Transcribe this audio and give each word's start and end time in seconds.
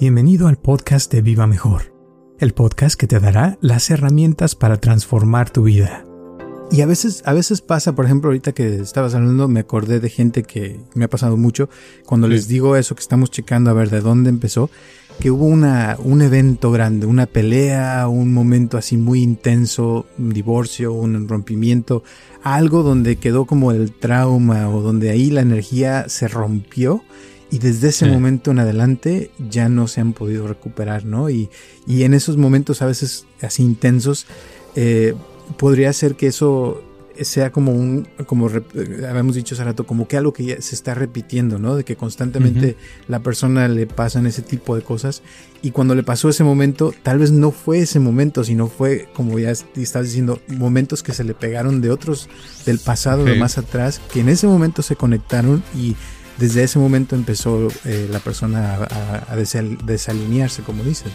Bienvenido 0.00 0.46
al 0.46 0.58
podcast 0.58 1.12
de 1.12 1.22
Viva 1.22 1.48
Mejor, 1.48 1.92
el 2.38 2.54
podcast 2.54 2.94
que 2.94 3.08
te 3.08 3.18
dará 3.18 3.58
las 3.60 3.90
herramientas 3.90 4.54
para 4.54 4.76
transformar 4.76 5.50
tu 5.50 5.64
vida. 5.64 6.06
Y 6.70 6.82
a 6.82 6.86
veces, 6.86 7.24
a 7.26 7.32
veces 7.32 7.62
pasa, 7.62 7.96
por 7.96 8.04
ejemplo, 8.04 8.28
ahorita 8.28 8.52
que 8.52 8.76
estabas 8.76 9.16
hablando, 9.16 9.48
me 9.48 9.58
acordé 9.58 9.98
de 9.98 10.08
gente 10.08 10.44
que 10.44 10.78
me 10.94 11.06
ha 11.06 11.10
pasado 11.10 11.36
mucho. 11.36 11.68
Cuando 12.06 12.28
les 12.28 12.46
digo 12.46 12.76
eso, 12.76 12.94
que 12.94 13.00
estamos 13.00 13.32
checando 13.32 13.70
a 13.70 13.72
ver 13.72 13.90
de 13.90 14.00
dónde 14.00 14.30
empezó, 14.30 14.70
que 15.18 15.32
hubo 15.32 15.46
una, 15.46 15.96
un 15.98 16.22
evento 16.22 16.70
grande, 16.70 17.06
una 17.06 17.26
pelea, 17.26 18.06
un 18.06 18.32
momento 18.32 18.78
así 18.78 18.96
muy 18.96 19.20
intenso, 19.20 20.06
un 20.16 20.30
divorcio, 20.30 20.92
un 20.92 21.26
rompimiento, 21.26 22.04
algo 22.44 22.84
donde 22.84 23.16
quedó 23.16 23.46
como 23.46 23.72
el 23.72 23.90
trauma 23.90 24.68
o 24.68 24.80
donde 24.80 25.10
ahí 25.10 25.30
la 25.30 25.40
energía 25.40 26.08
se 26.08 26.28
rompió 26.28 27.02
y 27.50 27.58
desde 27.58 27.88
ese 27.88 28.06
momento 28.06 28.50
en 28.50 28.58
adelante 28.58 29.30
ya 29.38 29.68
no 29.68 29.88
se 29.88 30.00
han 30.00 30.12
podido 30.12 30.46
recuperar, 30.46 31.04
¿no? 31.04 31.30
Y, 31.30 31.48
y 31.86 32.02
en 32.02 32.14
esos 32.14 32.36
momentos 32.36 32.82
a 32.82 32.86
veces 32.86 33.26
así 33.40 33.62
intensos, 33.62 34.26
eh, 34.76 35.14
podría 35.56 35.92
ser 35.92 36.14
que 36.14 36.26
eso 36.26 36.82
sea 37.20 37.50
como 37.50 37.72
un, 37.72 38.06
como 38.26 38.48
habíamos 38.48 39.34
dicho 39.34 39.54
hace 39.54 39.64
rato, 39.64 39.86
como 39.86 40.06
que 40.06 40.16
algo 40.16 40.32
que 40.32 40.44
ya 40.44 40.62
se 40.62 40.74
está 40.74 40.94
repitiendo, 40.94 41.58
¿no? 41.58 41.74
De 41.74 41.84
que 41.84 41.96
constantemente 41.96 42.76
la 43.08 43.20
persona 43.20 43.66
le 43.66 43.86
pasan 43.86 44.26
ese 44.26 44.42
tipo 44.42 44.76
de 44.76 44.82
cosas 44.82 45.22
y 45.62 45.72
cuando 45.72 45.94
le 45.94 46.02
pasó 46.02 46.28
ese 46.28 46.44
momento, 46.44 46.94
tal 47.02 47.18
vez 47.18 47.32
no 47.32 47.50
fue 47.50 47.80
ese 47.80 47.98
momento, 47.98 48.44
sino 48.44 48.68
fue, 48.68 49.08
como 49.14 49.38
ya 49.38 49.50
estás 49.50 50.04
diciendo, 50.04 50.40
momentos 50.46 51.02
que 51.02 51.12
se 51.12 51.24
le 51.24 51.34
pegaron 51.34 51.80
de 51.80 51.90
otros 51.90 52.28
del 52.64 52.78
pasado, 52.78 53.24
de 53.24 53.34
más 53.34 53.58
atrás, 53.58 54.00
que 54.12 54.20
en 54.20 54.28
ese 54.28 54.46
momento 54.46 54.82
se 54.82 54.94
conectaron 54.94 55.62
y 55.74 55.96
desde 56.38 56.62
ese 56.62 56.78
momento 56.78 57.16
empezó 57.16 57.68
eh, 57.84 58.08
la 58.10 58.20
persona 58.20 58.74
a, 59.28 59.36
desalinearse, 59.36 60.62
como 60.62 60.84
dices. 60.84 61.12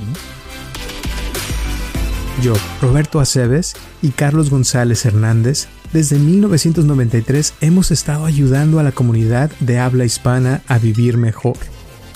Yo, 2.41 2.53
Roberto 2.81 3.19
Aceves 3.19 3.75
y 4.01 4.09
Carlos 4.09 4.49
González 4.49 5.05
Hernández, 5.05 5.67
desde 5.93 6.17
1993 6.17 7.53
hemos 7.61 7.91
estado 7.91 8.25
ayudando 8.25 8.79
a 8.79 8.83
la 8.83 8.91
comunidad 8.91 9.51
de 9.59 9.79
habla 9.79 10.05
hispana 10.05 10.61
a 10.67 10.77
vivir 10.79 11.17
mejor. 11.17 11.55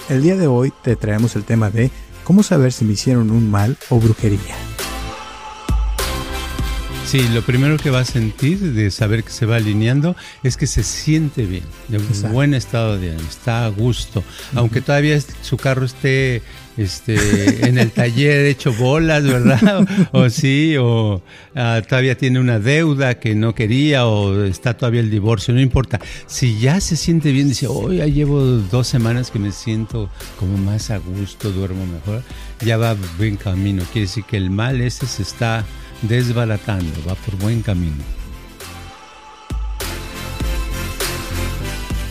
El 0.09 0.23
día 0.23 0.35
de 0.35 0.47
hoy 0.47 0.73
te 0.83 0.95
traemos 0.95 1.35
el 1.35 1.43
tema 1.43 1.69
de 1.69 1.91
cómo 2.23 2.43
saber 2.43 2.73
si 2.73 2.85
me 2.85 2.93
hicieron 2.93 3.31
un 3.31 3.49
mal 3.49 3.77
o 3.89 3.99
brujería. 3.99 4.55
Sí, 7.07 7.25
lo 7.33 7.41
primero 7.41 7.77
que 7.77 7.89
va 7.89 7.99
a 7.99 8.05
sentir 8.05 8.59
de 8.59 8.91
saber 8.91 9.23
que 9.23 9.29
se 9.29 9.45
va 9.45 9.55
alineando 9.55 10.17
es 10.43 10.57
que 10.57 10.67
se 10.67 10.83
siente 10.83 11.45
bien, 11.45 11.63
de 11.87 11.99
un 11.99 12.33
buen 12.33 12.53
estado 12.53 12.99
de 12.99 13.11
ánimo, 13.11 13.29
está 13.29 13.63
a 13.63 13.69
gusto, 13.69 14.25
aunque 14.53 14.81
todavía 14.81 15.17
su 15.41 15.55
carro 15.55 15.85
esté 15.85 16.41
este, 16.75 17.65
en 17.65 17.77
el 17.77 17.91
taller 17.91 18.45
hecho 18.47 18.73
bolas, 18.73 19.23
¿verdad? 19.23 19.87
O, 20.11 20.29
sí, 20.29 20.75
o 20.77 21.21
ah, 21.55 21.81
todavía 21.87 22.17
tiene 22.17 22.41
una 22.41 22.59
deuda 22.59 23.19
que 23.19 23.35
no 23.35 23.55
quería, 23.55 24.05
o 24.05 24.43
está 24.43 24.75
todavía 24.75 24.99
el 24.99 25.09
divorcio, 25.09 25.53
no 25.53 25.61
importa. 25.61 26.01
Si 26.25 26.59
ya 26.59 26.81
se 26.81 26.97
siente 26.97 27.31
bien, 27.31 27.47
dice, 27.47 27.67
hoy 27.67 27.97
ya 27.97 28.07
llevo 28.07 28.41
dos 28.41 28.85
semanas 28.85 29.31
que 29.31 29.39
me 29.39 29.53
siento 29.53 30.09
como 30.37 30.57
más 30.57 30.91
a 30.91 30.97
gusto, 30.97 31.51
duermo 31.51 31.85
mejor, 31.85 32.21
ya 32.59 32.75
va 32.75 32.97
buen 33.17 33.37
camino. 33.37 33.83
Quiere 33.93 34.07
decir 34.07 34.25
que 34.25 34.35
el 34.35 34.49
mal 34.49 34.81
ese 34.81 35.07
se 35.07 35.23
está 35.23 35.65
desbaratando, 36.01 36.93
va 37.07 37.15
por 37.15 37.35
buen 37.37 37.61
camino. 37.61 38.03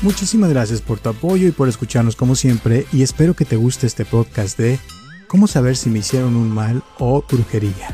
Muchísimas 0.02 0.50
gracias 0.50 0.82
por 0.82 0.98
tu 0.98 1.08
apoyo 1.08 1.48
y 1.48 1.52
por 1.52 1.68
escucharnos 1.68 2.16
como 2.16 2.34
siempre 2.34 2.86
y 2.92 3.02
espero 3.02 3.34
que 3.34 3.44
te 3.44 3.56
guste 3.56 3.86
este 3.86 4.04
podcast 4.04 4.58
de 4.58 4.78
cómo 5.26 5.46
saber 5.46 5.76
si 5.76 5.90
me 5.90 5.98
hicieron 6.00 6.36
un 6.36 6.50
mal 6.50 6.82
o 6.98 7.24
brujería. 7.28 7.88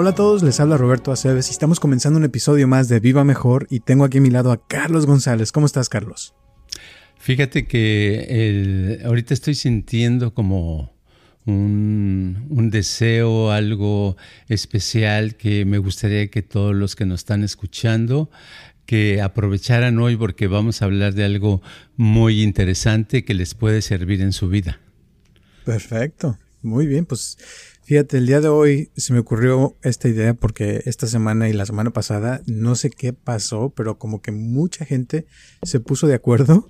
Hola 0.00 0.10
a 0.10 0.14
todos, 0.14 0.44
les 0.44 0.60
habla 0.60 0.76
Roberto 0.76 1.10
Aceves 1.10 1.48
y 1.48 1.50
estamos 1.50 1.80
comenzando 1.80 2.20
un 2.20 2.24
episodio 2.24 2.68
más 2.68 2.88
de 2.88 3.00
Viva 3.00 3.24
Mejor 3.24 3.66
y 3.68 3.80
tengo 3.80 4.04
aquí 4.04 4.18
a 4.18 4.20
mi 4.20 4.30
lado 4.30 4.52
a 4.52 4.64
Carlos 4.64 5.06
González. 5.06 5.50
¿Cómo 5.50 5.66
estás, 5.66 5.88
Carlos? 5.88 6.36
Fíjate 7.18 7.66
que 7.66 9.00
ahorita 9.04 9.34
estoy 9.34 9.56
sintiendo 9.56 10.34
como 10.34 10.92
un, 11.46 12.46
un, 12.48 12.70
deseo, 12.70 13.50
algo 13.50 14.16
especial 14.48 15.34
que 15.34 15.64
me 15.64 15.78
gustaría 15.78 16.28
que 16.28 16.42
todos 16.42 16.76
los 16.76 16.94
que 16.94 17.04
nos 17.04 17.22
están 17.22 17.42
escuchando 17.42 18.30
que 18.86 19.20
aprovecharan 19.20 19.98
hoy 19.98 20.16
porque 20.16 20.46
vamos 20.46 20.80
a 20.80 20.84
hablar 20.84 21.14
de 21.14 21.24
algo 21.24 21.60
muy 21.96 22.44
interesante 22.44 23.24
que 23.24 23.34
les 23.34 23.54
puede 23.56 23.82
servir 23.82 24.20
en 24.20 24.32
su 24.32 24.48
vida. 24.48 24.78
Perfecto, 25.64 26.38
muy 26.62 26.86
bien, 26.86 27.06
pues 27.06 27.38
Fíjate, 27.88 28.18
el 28.18 28.26
día 28.26 28.42
de 28.42 28.48
hoy 28.48 28.90
se 28.98 29.14
me 29.14 29.18
ocurrió 29.18 29.74
esta 29.82 30.10
idea 30.10 30.34
porque 30.34 30.82
esta 30.84 31.06
semana 31.06 31.48
y 31.48 31.54
la 31.54 31.64
semana 31.64 31.90
pasada 31.90 32.42
no 32.44 32.74
sé 32.74 32.90
qué 32.90 33.14
pasó, 33.14 33.72
pero 33.74 33.96
como 33.96 34.20
que 34.20 34.30
mucha 34.30 34.84
gente 34.84 35.24
se 35.62 35.80
puso 35.80 36.06
de 36.06 36.12
acuerdo 36.12 36.68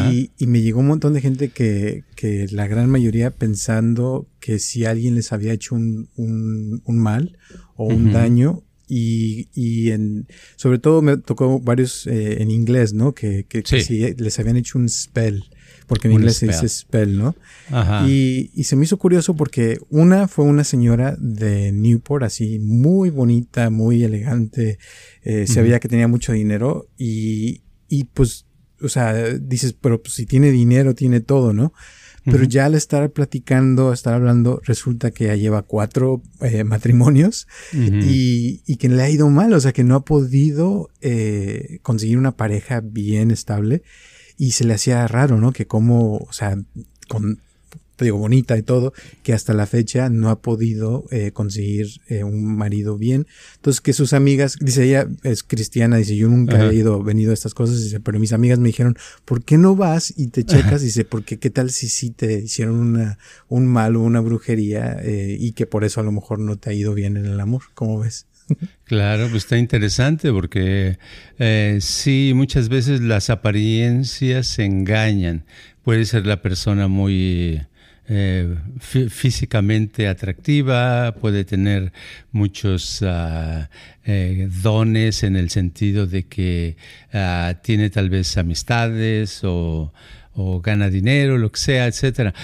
y, 0.00 0.30
me 0.46 0.62
llegó 0.62 0.78
un 0.78 0.86
montón 0.86 1.12
de 1.12 1.20
gente 1.20 1.48
que, 1.48 2.04
que, 2.14 2.46
la 2.52 2.68
gran 2.68 2.88
mayoría 2.88 3.32
pensando 3.32 4.28
que 4.38 4.60
si 4.60 4.84
alguien 4.84 5.16
les 5.16 5.32
había 5.32 5.52
hecho 5.52 5.74
un, 5.74 6.08
un, 6.14 6.98
mal 7.00 7.36
o 7.74 7.86
un 7.86 8.12
daño 8.12 8.62
y, 8.86 9.48
y 9.54 9.90
en, 9.90 10.28
sobre 10.54 10.78
todo 10.78 11.02
me 11.02 11.16
tocó 11.16 11.58
varios 11.58 12.06
eh, 12.06 12.40
en 12.40 12.52
inglés, 12.52 12.94
¿no? 12.94 13.12
Que, 13.12 13.44
que, 13.48 13.64
que 13.64 13.82
si 13.82 14.14
les 14.14 14.38
habían 14.38 14.56
hecho 14.56 14.78
un 14.78 14.88
spell 14.88 15.42
porque 15.86 16.08
en 16.08 16.14
inglés 16.14 16.36
se 16.36 16.46
dice 16.46 16.68
spell, 16.68 17.18
¿no? 17.18 17.34
Ajá. 17.70 18.06
Y, 18.08 18.50
y, 18.54 18.64
se 18.64 18.76
me 18.76 18.84
hizo 18.84 18.98
curioso 18.98 19.34
porque 19.34 19.78
una 19.90 20.28
fue 20.28 20.44
una 20.44 20.64
señora 20.64 21.16
de 21.18 21.72
Newport, 21.72 22.24
así 22.24 22.58
muy 22.58 23.10
bonita, 23.10 23.70
muy 23.70 24.04
elegante, 24.04 24.78
eh, 25.22 25.46
se 25.46 25.62
veía 25.62 25.80
que 25.80 25.88
tenía 25.88 26.08
mucho 26.08 26.32
dinero 26.32 26.88
y, 26.96 27.62
y 27.88 28.04
pues, 28.04 28.46
o 28.80 28.88
sea, 28.88 29.14
dices, 29.34 29.74
pero 29.78 30.02
pues, 30.02 30.14
si 30.14 30.26
tiene 30.26 30.50
dinero, 30.50 30.94
tiene 30.94 31.20
todo, 31.20 31.52
¿no? 31.52 31.72
Pero 32.24 32.44
ya 32.44 32.64
al 32.64 32.74
estar 32.74 33.10
platicando, 33.10 33.92
estar 33.92 34.14
hablando, 34.14 34.60
resulta 34.64 35.10
que 35.10 35.26
ya 35.26 35.34
lleva 35.34 35.60
cuatro 35.60 36.22
eh, 36.40 36.64
matrimonios 36.64 37.46
y, 37.72 38.62
y, 38.66 38.76
que 38.76 38.88
le 38.88 39.02
ha 39.02 39.10
ido 39.10 39.28
mal, 39.28 39.52
o 39.52 39.60
sea, 39.60 39.74
que 39.74 39.84
no 39.84 39.94
ha 39.94 40.04
podido 40.06 40.88
eh, 41.02 41.80
conseguir 41.82 42.16
una 42.16 42.34
pareja 42.34 42.80
bien 42.80 43.30
estable 43.30 43.82
y 44.36 44.52
se 44.52 44.64
le 44.64 44.74
hacía 44.74 45.06
raro, 45.06 45.38
¿no? 45.38 45.52
Que 45.52 45.66
como, 45.66 46.16
o 46.16 46.32
sea, 46.32 46.58
con, 47.08 47.38
te 47.96 48.06
digo, 48.06 48.18
bonita 48.18 48.58
y 48.58 48.62
todo, 48.62 48.92
que 49.22 49.32
hasta 49.32 49.54
la 49.54 49.66
fecha 49.66 50.08
no 50.08 50.28
ha 50.30 50.40
podido 50.40 51.04
eh, 51.10 51.30
conseguir 51.32 51.88
eh, 52.08 52.24
un 52.24 52.56
marido 52.56 52.98
bien. 52.98 53.26
Entonces, 53.56 53.80
que 53.80 53.92
sus 53.92 54.12
amigas, 54.12 54.56
dice 54.60 54.84
ella, 54.84 55.06
es 55.22 55.42
cristiana, 55.42 55.96
dice, 55.96 56.16
yo 56.16 56.28
nunca 56.28 56.70
he 56.70 56.74
ido, 56.74 57.02
venido 57.02 57.30
a 57.30 57.34
estas 57.34 57.54
cosas, 57.54 57.82
dice, 57.82 58.00
pero 58.00 58.18
mis 58.18 58.32
amigas 58.32 58.58
me 58.58 58.68
dijeron, 58.68 58.96
¿por 59.24 59.44
qué 59.44 59.58
no 59.58 59.76
vas 59.76 60.12
y 60.16 60.28
te 60.28 60.44
checas? 60.44 60.82
Dice, 60.82 61.04
porque 61.04 61.38
qué 61.38 61.50
tal 61.50 61.70
si 61.70 61.88
sí 61.88 62.10
te 62.10 62.40
hicieron 62.40 62.76
una, 62.76 63.18
un 63.48 63.66
mal 63.66 63.96
o 63.96 64.00
una 64.00 64.20
brujería 64.20 64.98
eh, 65.00 65.36
y 65.38 65.52
que 65.52 65.66
por 65.66 65.84
eso 65.84 66.00
a 66.00 66.04
lo 66.04 66.12
mejor 66.12 66.40
no 66.40 66.56
te 66.56 66.70
ha 66.70 66.72
ido 66.72 66.94
bien 66.94 67.16
en 67.16 67.26
el 67.26 67.38
amor? 67.38 67.62
¿Cómo 67.74 68.00
ves? 68.00 68.26
Claro, 68.84 69.28
pues 69.30 69.44
está 69.44 69.56
interesante 69.56 70.30
porque 70.30 70.98
eh, 71.38 71.78
sí, 71.80 72.32
muchas 72.34 72.68
veces 72.68 73.00
las 73.00 73.30
apariencias 73.30 74.58
engañan. 74.58 75.44
Puede 75.82 76.04
ser 76.04 76.26
la 76.26 76.42
persona 76.42 76.86
muy 76.86 77.62
eh, 78.08 78.54
físicamente 78.80 80.06
atractiva, 80.06 81.14
puede 81.18 81.44
tener 81.46 81.92
muchos 82.30 83.02
eh, 83.02 84.48
dones 84.62 85.22
en 85.22 85.36
el 85.36 85.48
sentido 85.48 86.06
de 86.06 86.24
que 86.24 86.76
ah, 87.14 87.54
tiene 87.62 87.88
tal 87.88 88.10
vez 88.10 88.36
amistades 88.36 89.40
o 89.44 89.92
gana 90.62 90.90
dinero, 90.90 91.38
lo 91.38 91.50
que 91.50 91.60
sea, 91.60 91.86
etcétera. 91.86 92.34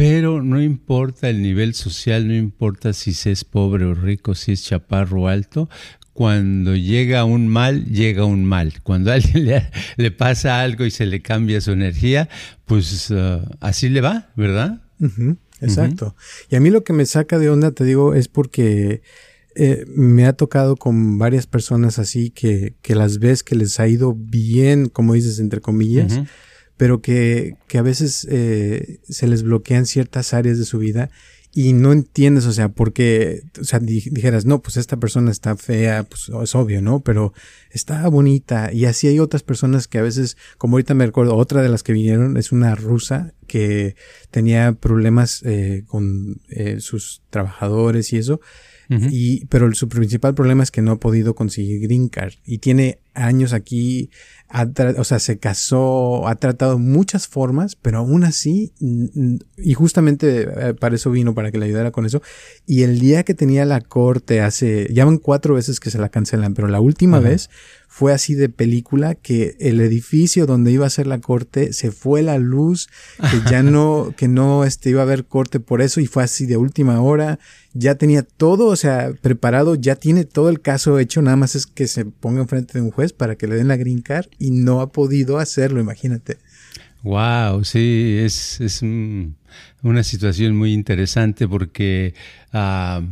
Pero 0.00 0.42
no 0.42 0.62
importa 0.62 1.28
el 1.28 1.42
nivel 1.42 1.74
social, 1.74 2.26
no 2.26 2.34
importa 2.34 2.94
si 2.94 3.12
se 3.12 3.32
es 3.32 3.44
pobre 3.44 3.84
o 3.84 3.92
rico, 3.92 4.34
si 4.34 4.52
es 4.52 4.64
chaparro 4.64 5.24
o 5.24 5.28
alto, 5.28 5.68
cuando 6.14 6.74
llega 6.74 7.24
un 7.24 7.48
mal, 7.48 7.84
llega 7.84 8.24
un 8.24 8.46
mal. 8.46 8.80
Cuando 8.82 9.10
a 9.10 9.16
alguien 9.16 9.44
le, 9.98 10.10
pasa 10.10 10.62
algo 10.62 10.86
y 10.86 10.90
se 10.90 11.04
le 11.04 11.20
cambia 11.20 11.60
su 11.60 11.72
energía, 11.72 12.30
pues 12.64 13.10
uh, 13.10 13.42
así 13.60 13.90
le 13.90 14.00
va, 14.00 14.30
¿verdad? 14.36 14.80
exacto. 15.60 16.16
Y 16.48 16.56
a 16.56 16.60
mí 16.60 16.70
lo 16.70 16.82
que 16.82 16.94
me 16.94 17.04
saca 17.04 17.38
de 17.38 17.50
onda, 17.50 17.72
te 17.72 17.84
digo, 17.84 18.14
es 18.14 18.28
porque 18.28 19.02
eh, 19.54 19.84
me 19.86 20.24
ha 20.24 20.32
tocado 20.32 20.76
con 20.76 21.18
varias 21.18 21.46
personas 21.46 21.98
así 21.98 22.30
que, 22.30 22.74
que, 22.80 22.94
las 22.94 23.18
ves 23.18 23.42
que 23.42 23.54
les 23.54 23.78
ha 23.78 23.86
ido 23.86 24.14
bien, 24.14 24.88
como 24.88 25.12
dices, 25.12 25.40
entre 25.40 25.60
comillas 25.60 26.22
pero 26.80 27.02
que, 27.02 27.56
que 27.68 27.76
a 27.76 27.82
veces 27.82 28.26
eh, 28.30 29.00
se 29.06 29.28
les 29.28 29.42
bloquean 29.42 29.84
ciertas 29.84 30.32
áreas 30.32 30.58
de 30.58 30.64
su 30.64 30.78
vida 30.78 31.10
y 31.52 31.74
no 31.74 31.92
entiendes, 31.92 32.46
o 32.46 32.52
sea, 32.52 32.70
porque, 32.70 33.42
o 33.60 33.64
sea, 33.64 33.80
dijeras, 33.80 34.46
no, 34.46 34.62
pues 34.62 34.78
esta 34.78 34.96
persona 34.96 35.30
está 35.30 35.56
fea, 35.56 36.04
pues 36.04 36.30
es 36.42 36.54
obvio, 36.54 36.80
¿no? 36.80 37.00
Pero 37.00 37.34
está 37.70 38.08
bonita. 38.08 38.72
Y 38.72 38.86
así 38.86 39.08
hay 39.08 39.18
otras 39.18 39.42
personas 39.42 39.88
que 39.88 39.98
a 39.98 40.02
veces, 40.02 40.38
como 40.56 40.76
ahorita 40.76 40.94
me 40.94 41.04
recuerdo, 41.04 41.36
otra 41.36 41.60
de 41.60 41.68
las 41.68 41.82
que 41.82 41.92
vinieron 41.92 42.38
es 42.38 42.50
una 42.50 42.74
rusa 42.74 43.34
que 43.46 43.94
tenía 44.30 44.72
problemas 44.72 45.42
eh, 45.44 45.84
con 45.86 46.40
eh, 46.48 46.80
sus 46.80 47.20
trabajadores 47.28 48.10
y 48.14 48.16
eso. 48.16 48.40
y, 48.88 49.44
pero 49.46 49.70
su 49.74 49.86
principal 49.90 50.34
problema 50.34 50.62
es 50.62 50.70
que 50.70 50.80
no 50.80 50.92
ha 50.92 50.98
podido 50.98 51.34
conseguir 51.34 51.82
green 51.82 52.08
card 52.08 52.32
y 52.42 52.58
tiene 52.58 53.00
años 53.20 53.52
aquí 53.52 54.10
o 54.98 55.04
sea, 55.04 55.20
se 55.20 55.38
casó, 55.38 56.26
ha 56.26 56.34
tratado 56.34 56.78
muchas 56.78 57.28
formas, 57.28 57.76
pero 57.76 57.98
aún 57.98 58.24
así, 58.24 58.72
y 59.56 59.74
justamente 59.74 60.42
eh, 60.42 60.74
para 60.74 60.96
eso 60.96 61.10
vino, 61.12 61.34
para 61.34 61.52
que 61.52 61.58
le 61.58 61.66
ayudara 61.66 61.92
con 61.92 62.04
eso. 62.04 62.20
Y 62.66 62.82
el 62.82 62.98
día 62.98 63.22
que 63.22 63.34
tenía 63.34 63.64
la 63.64 63.80
corte 63.80 64.40
hace, 64.40 64.92
ya 64.92 65.04
van 65.04 65.18
cuatro 65.18 65.54
veces 65.54 65.78
que 65.78 65.90
se 65.90 65.98
la 65.98 66.08
cancelan, 66.08 66.54
pero 66.54 66.66
la 66.66 66.80
última 66.80 67.20
vez 67.20 67.48
fue 67.86 68.12
así 68.12 68.34
de 68.34 68.48
película 68.48 69.14
que 69.14 69.56
el 69.60 69.80
edificio 69.80 70.46
donde 70.46 70.72
iba 70.72 70.86
a 70.86 70.90
ser 70.90 71.06
la 71.06 71.20
corte 71.20 71.72
se 71.72 71.92
fue 71.92 72.22
la 72.22 72.38
luz, 72.38 72.88
que 73.18 73.50
ya 73.50 73.62
no, 73.64 74.14
que 74.16 74.26
no 74.26 74.64
este, 74.64 74.90
iba 74.90 75.00
a 75.00 75.04
haber 75.04 75.26
corte 75.26 75.60
por 75.60 75.80
eso 75.80 76.00
y 76.00 76.06
fue 76.06 76.24
así 76.24 76.46
de 76.46 76.56
última 76.56 77.00
hora. 77.00 77.38
Ya 77.72 77.94
tenía 77.94 78.22
todo, 78.22 78.66
o 78.66 78.76
sea, 78.76 79.12
preparado, 79.20 79.76
ya 79.76 79.94
tiene 79.94 80.24
todo 80.24 80.48
el 80.48 80.60
caso 80.60 80.98
hecho, 80.98 81.22
nada 81.22 81.36
más 81.36 81.54
es 81.54 81.66
que 81.66 81.86
se 81.86 82.04
ponga 82.04 82.40
enfrente 82.40 82.72
de 82.74 82.82
un 82.82 82.90
juez 82.90 83.09
para 83.12 83.36
que 83.36 83.46
le 83.46 83.56
den 83.56 83.68
la 83.68 83.76
green 83.76 84.02
card 84.02 84.26
y 84.38 84.50
no 84.50 84.80
ha 84.80 84.92
podido 84.92 85.38
hacerlo, 85.38 85.80
imagínate. 85.80 86.38
Wow, 87.02 87.64
sí, 87.64 88.18
es, 88.20 88.60
es 88.60 88.82
una 88.82 90.02
situación 90.02 90.56
muy 90.56 90.72
interesante 90.72 91.48
porque 91.48 92.14
ah, 92.52 93.02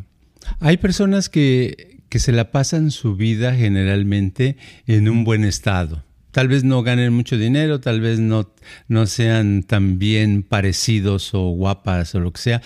hay 0.60 0.76
personas 0.76 1.28
que 1.28 1.88
que 2.08 2.18
se 2.18 2.32
la 2.32 2.50
pasan 2.50 2.90
su 2.90 3.16
vida 3.16 3.54
generalmente 3.54 4.56
en 4.86 5.08
un 5.08 5.24
buen 5.24 5.44
estado. 5.44 6.04
Tal 6.30 6.48
vez 6.48 6.64
no 6.64 6.82
ganen 6.82 7.12
mucho 7.12 7.36
dinero, 7.36 7.80
tal 7.80 8.00
vez 8.00 8.18
no, 8.18 8.52
no 8.86 9.06
sean 9.06 9.62
tan 9.62 9.98
bien 9.98 10.42
parecidos 10.42 11.34
o 11.34 11.50
guapas 11.50 12.14
o 12.14 12.20
lo 12.20 12.32
que 12.32 12.40
sea, 12.40 12.62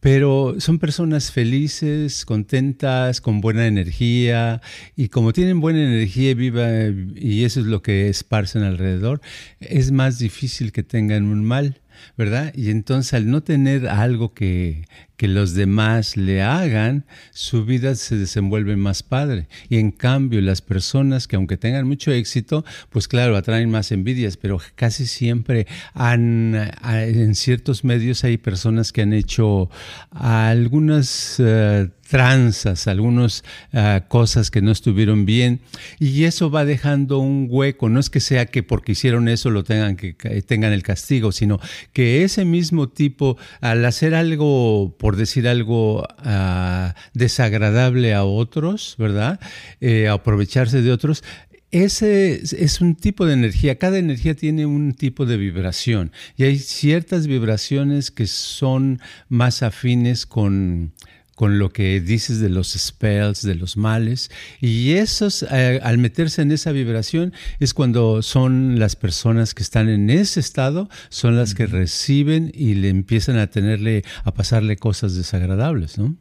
pero 0.00 0.56
son 0.58 0.78
personas 0.78 1.30
felices, 1.30 2.24
contentas, 2.24 3.20
con 3.20 3.40
buena 3.40 3.66
energía 3.66 4.60
y 4.96 5.08
como 5.08 5.32
tienen 5.32 5.60
buena 5.60 5.82
energía 5.84 6.34
viva 6.34 6.68
y 7.14 7.44
eso 7.44 7.60
es 7.60 7.66
lo 7.66 7.82
que 7.82 8.08
esparcen 8.08 8.62
alrededor, 8.62 9.20
es 9.60 9.92
más 9.92 10.18
difícil 10.18 10.72
que 10.72 10.82
tengan 10.82 11.24
un 11.24 11.44
mal. 11.44 11.80
¿verdad? 12.16 12.52
Y 12.54 12.70
entonces 12.70 13.14
al 13.14 13.30
no 13.30 13.42
tener 13.42 13.86
algo 13.88 14.32
que, 14.32 14.84
que 15.20 15.28
los 15.28 15.52
demás 15.52 16.16
le 16.16 16.40
hagan, 16.40 17.04
su 17.32 17.66
vida 17.66 17.94
se 17.94 18.16
desenvuelve 18.16 18.76
más 18.76 19.02
padre. 19.02 19.48
Y 19.68 19.76
en 19.76 19.90
cambio, 19.90 20.40
las 20.40 20.62
personas 20.62 21.28
que 21.28 21.36
aunque 21.36 21.58
tengan 21.58 21.86
mucho 21.86 22.10
éxito, 22.10 22.64
pues 22.88 23.06
claro, 23.06 23.36
atraen 23.36 23.70
más 23.70 23.92
envidias, 23.92 24.38
pero 24.38 24.58
casi 24.76 25.04
siempre 25.04 25.66
han, 25.92 26.72
en 26.82 27.34
ciertos 27.34 27.84
medios 27.84 28.24
hay 28.24 28.38
personas 28.38 28.92
que 28.92 29.02
han 29.02 29.12
hecho 29.12 29.68
algunas 30.10 31.36
eh, 31.38 31.90
tranzas, 32.10 32.88
algunas 32.88 33.44
ah, 33.72 34.06
cosas 34.08 34.50
que 34.50 34.60
no 34.62 34.72
estuvieron 34.72 35.26
bien 35.26 35.60
y 36.00 36.24
eso 36.24 36.50
va 36.50 36.64
dejando 36.64 37.18
un 37.18 37.46
hueco. 37.48 37.88
No 37.88 38.00
es 38.00 38.10
que 38.10 38.18
sea 38.18 38.46
que 38.46 38.64
porque 38.64 38.92
hicieron 38.92 39.28
eso 39.28 39.50
lo 39.50 39.62
tengan 39.62 39.96
que 39.96 40.14
tengan 40.42 40.72
el 40.72 40.82
castigo, 40.82 41.30
sino 41.30 41.60
que 41.92 42.24
ese 42.24 42.44
mismo 42.44 42.88
tipo 42.88 43.38
al 43.60 43.84
hacer 43.84 44.16
algo, 44.16 44.96
por 44.98 45.09
decir 45.16 45.48
algo 45.48 46.06
ah, 46.18 46.94
desagradable 47.14 48.14
a 48.14 48.24
otros, 48.24 48.96
¿verdad? 48.98 49.40
Eh, 49.80 50.08
aprovecharse 50.08 50.82
de 50.82 50.92
otros, 50.92 51.22
ese 51.70 52.40
es 52.42 52.80
un 52.80 52.96
tipo 52.96 53.26
de 53.26 53.34
energía, 53.34 53.78
cada 53.78 53.98
energía 53.98 54.34
tiene 54.34 54.66
un 54.66 54.92
tipo 54.92 55.24
de 55.24 55.36
vibración. 55.36 56.10
Y 56.36 56.44
hay 56.44 56.58
ciertas 56.58 57.28
vibraciones 57.28 58.10
que 58.10 58.26
son 58.26 59.00
más 59.28 59.62
afines 59.62 60.26
con, 60.26 60.92
con 61.40 61.58
lo 61.58 61.70
que 61.70 62.02
dices 62.02 62.38
de 62.38 62.50
los 62.50 62.72
spells, 62.72 63.40
de 63.40 63.54
los 63.54 63.78
males. 63.78 64.30
Y 64.60 64.90
esos, 64.92 65.42
eh, 65.50 65.80
al 65.82 65.96
meterse 65.96 66.42
en 66.42 66.52
esa 66.52 66.70
vibración, 66.70 67.32
es 67.60 67.72
cuando 67.72 68.20
son 68.20 68.78
las 68.78 68.94
personas 68.94 69.54
que 69.54 69.62
están 69.62 69.88
en 69.88 70.10
ese 70.10 70.38
estado, 70.38 70.90
son 71.08 71.38
las 71.38 71.54
que 71.54 71.64
reciben 71.64 72.52
y 72.54 72.74
le 72.74 72.90
empiezan 72.90 73.38
a 73.38 73.46
tenerle, 73.46 74.04
a 74.24 74.34
pasarle 74.34 74.76
cosas 74.76 75.14
desagradables, 75.14 75.96
¿no? 75.96 76.14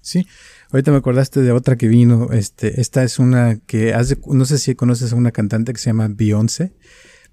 Sí. 0.00 0.26
Ahorita 0.70 0.90
me 0.90 0.96
acordaste 0.96 1.42
de 1.42 1.52
otra 1.52 1.76
que 1.76 1.88
vino. 1.88 2.32
Este, 2.32 2.80
esta 2.80 3.04
es 3.04 3.18
una 3.18 3.58
que 3.66 3.92
hace, 3.92 4.16
no 4.26 4.46
sé 4.46 4.56
si 4.56 4.74
conoces 4.74 5.12
a 5.12 5.16
una 5.16 5.32
cantante 5.32 5.74
que 5.74 5.78
se 5.78 5.90
llama 5.90 6.08
Beyoncé 6.08 6.72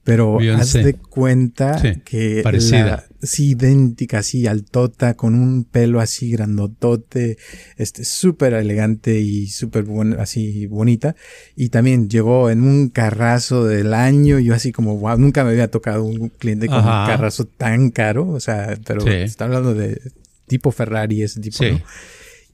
pero 0.03 0.39
haz 0.55 0.73
de 0.73 0.95
cuenta 0.95 1.79
que 2.03 2.41
parecida. 2.43 3.05
sí, 3.21 3.51
idéntica, 3.51 4.19
así 4.19 4.47
altota, 4.47 5.13
con 5.13 5.35
un 5.35 5.63
pelo 5.63 5.99
así 5.99 6.31
grandotote, 6.31 7.37
este, 7.77 8.03
súper 8.03 8.53
elegante 8.53 9.19
y 9.19 9.47
súper 9.47 9.85
así 10.17 10.65
bonita. 10.65 11.15
Y 11.55 11.69
también 11.69 12.09
llegó 12.09 12.49
en 12.49 12.63
un 12.63 12.89
carrazo 12.89 13.65
del 13.65 13.93
año, 13.93 14.39
yo 14.39 14.55
así 14.55 14.71
como, 14.71 14.97
wow, 14.97 15.17
nunca 15.17 15.43
me 15.43 15.51
había 15.51 15.69
tocado 15.69 16.03
un 16.03 16.29
cliente 16.29 16.67
con 16.67 16.77
un 16.77 16.83
carrazo 16.83 17.45
tan 17.45 17.91
caro, 17.91 18.27
o 18.27 18.39
sea, 18.39 18.77
pero 18.85 19.05
está 19.07 19.45
hablando 19.45 19.75
de 19.75 20.01
tipo 20.47 20.71
Ferrari, 20.71 21.21
ese 21.21 21.39
tipo, 21.41 21.63
¿no? 21.63 21.79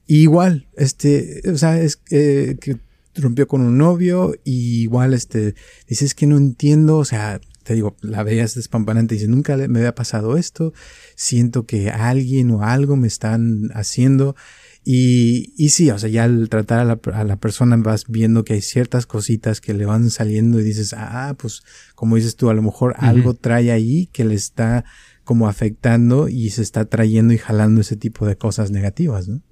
igual, 0.06 0.66
este, 0.76 1.42
o 1.50 1.56
sea, 1.56 1.80
es 1.80 2.00
eh, 2.10 2.56
que 2.60 2.76
rompió 3.22 3.46
con 3.46 3.60
un 3.60 3.78
novio 3.78 4.34
y 4.44 4.82
igual 4.82 5.14
este, 5.14 5.54
dices 5.86 6.14
que 6.14 6.26
no 6.26 6.36
entiendo, 6.36 6.98
o 6.98 7.04
sea, 7.04 7.40
te 7.68 7.74
digo, 7.74 7.96
la 8.00 8.22
veías 8.22 8.54
despampanante 8.54 9.14
y 9.14 9.18
dices, 9.18 9.28
nunca 9.28 9.56
me 9.56 9.80
había 9.80 9.94
pasado 9.94 10.36
esto, 10.36 10.72
siento 11.16 11.66
que 11.66 11.90
alguien 11.90 12.50
o 12.50 12.62
algo 12.62 12.96
me 12.96 13.06
están 13.06 13.70
haciendo. 13.74 14.36
Y, 14.84 15.52
y 15.58 15.68
sí, 15.68 15.90
o 15.90 15.98
sea, 15.98 16.08
ya 16.08 16.24
al 16.24 16.48
tratar 16.48 16.78
a 16.80 16.84
la, 16.86 16.98
a 17.12 17.24
la, 17.24 17.36
persona 17.36 17.76
vas 17.76 18.06
viendo 18.08 18.42
que 18.42 18.54
hay 18.54 18.62
ciertas 18.62 19.04
cositas 19.04 19.60
que 19.60 19.74
le 19.74 19.84
van 19.84 20.08
saliendo 20.08 20.58
y 20.60 20.62
dices, 20.62 20.94
ah, 20.96 21.34
pues 21.38 21.62
como 21.94 22.16
dices 22.16 22.36
tú, 22.36 22.48
a 22.48 22.54
lo 22.54 22.62
mejor 22.62 22.94
algo 22.96 23.34
trae 23.34 23.70
ahí 23.70 24.06
que 24.12 24.24
le 24.24 24.34
está 24.34 24.86
como 25.24 25.46
afectando 25.46 26.28
y 26.28 26.48
se 26.48 26.62
está 26.62 26.86
trayendo 26.86 27.34
y 27.34 27.38
jalando 27.38 27.82
ese 27.82 27.96
tipo 27.96 28.24
de 28.24 28.38
cosas 28.38 28.70
negativas, 28.70 29.28
¿no? 29.28 29.42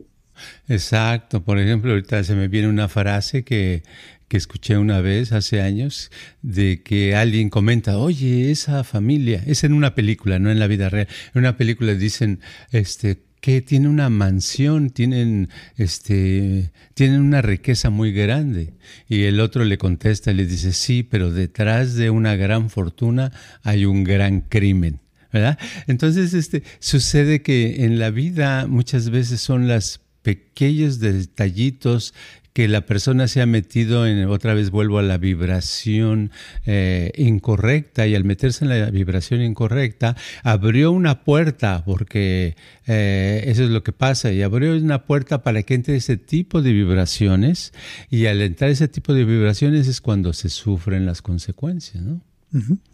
Exacto. 0.69 1.43
Por 1.45 1.59
ejemplo, 1.59 1.93
ahorita 1.93 2.23
se 2.25 2.35
me 2.35 2.49
viene 2.49 2.69
una 2.69 2.89
frase 2.89 3.45
que, 3.45 3.83
que 4.29 4.37
escuché 4.37 4.77
una 4.77 5.01
vez 5.01 5.33
hace 5.33 5.61
años 5.61 6.11
de 6.43 6.83
que 6.83 7.15
alguien 7.15 7.51
comenta, 7.51 7.99
oye, 7.99 8.51
esa 8.51 8.85
familia, 8.85 9.43
es 9.47 9.65
en 9.65 9.73
una 9.73 9.95
película, 9.95 10.39
no 10.39 10.51
en 10.51 10.59
la 10.59 10.67
vida 10.67 10.89
real, 10.89 11.09
en 11.35 11.41
una 11.41 11.57
película 11.57 11.95
dicen, 11.95 12.41
este, 12.73 13.23
que 13.41 13.63
tiene 13.63 13.89
una 13.89 14.09
mansión, 14.11 14.91
tienen, 14.91 15.51
este, 15.77 16.73
tienen 16.95 17.21
una 17.21 17.43
riqueza 17.43 17.91
muy 17.91 18.13
grande. 18.13 18.75
Y 19.09 19.23
el 19.23 19.39
otro 19.39 19.65
le 19.65 19.79
contesta 19.79 20.33
y 20.33 20.35
le 20.35 20.47
dice, 20.47 20.73
sí, 20.73 21.05
pero 21.05 21.31
detrás 21.31 21.95
de 21.95 22.11
una 22.11 22.35
gran 22.35 22.71
fortuna 22.71 23.31
hay 23.63 23.85
un 23.85 24.03
gran 24.03 24.41
crimen. 24.41 25.01
¿verdad? 25.33 25.59
Entonces, 25.87 26.35
este, 26.35 26.63
sucede 26.79 27.43
que 27.43 27.85
en 27.85 27.99
la 27.99 28.11
vida 28.11 28.67
muchas 28.67 29.11
veces 29.11 29.41
son 29.41 29.69
las 29.69 30.01
pequeños 30.27 30.99
detallitos 30.99 32.13
que 32.53 32.67
la 32.67 32.85
persona 32.85 33.29
se 33.29 33.41
ha 33.41 33.47
metido 33.47 34.09
en, 34.09 34.27
otra 34.27 34.55
vez 34.55 34.71
vuelvo 34.71 34.99
a 34.99 35.03
la 35.03 35.19
vibración 35.19 36.33
eh, 36.65 37.13
incorrecta 37.15 38.09
y 38.09 38.17
al 38.17 38.25
meterse 38.25 38.65
en 38.65 38.71
la 38.71 38.91
vibración 38.91 39.41
incorrecta 39.41 40.17
abrió 40.43 40.91
una 40.91 41.23
puerta, 41.23 41.85
porque 41.85 42.57
eh, 42.89 43.45
eso 43.47 43.63
es 43.63 43.71
lo 43.71 43.85
que 43.85 43.93
pasa, 43.93 44.33
y 44.33 44.43
abrió 44.43 44.77
una 44.77 45.05
puerta 45.05 45.45
para 45.45 45.63
que 45.63 45.75
entre 45.75 45.95
ese 45.95 46.17
tipo 46.17 46.61
de 46.61 46.73
vibraciones 46.73 47.73
y 48.11 48.27
al 48.27 48.43
entrar 48.43 48.71
ese 48.71 48.89
tipo 48.89 49.15
de 49.15 49.25
vibraciones 49.25 49.87
es 49.87 50.01
cuando 50.01 50.33
se 50.33 50.49
sufren 50.49 51.07
las 51.07 51.23
consecuencias, 51.23 52.03
¿no? 52.03 52.21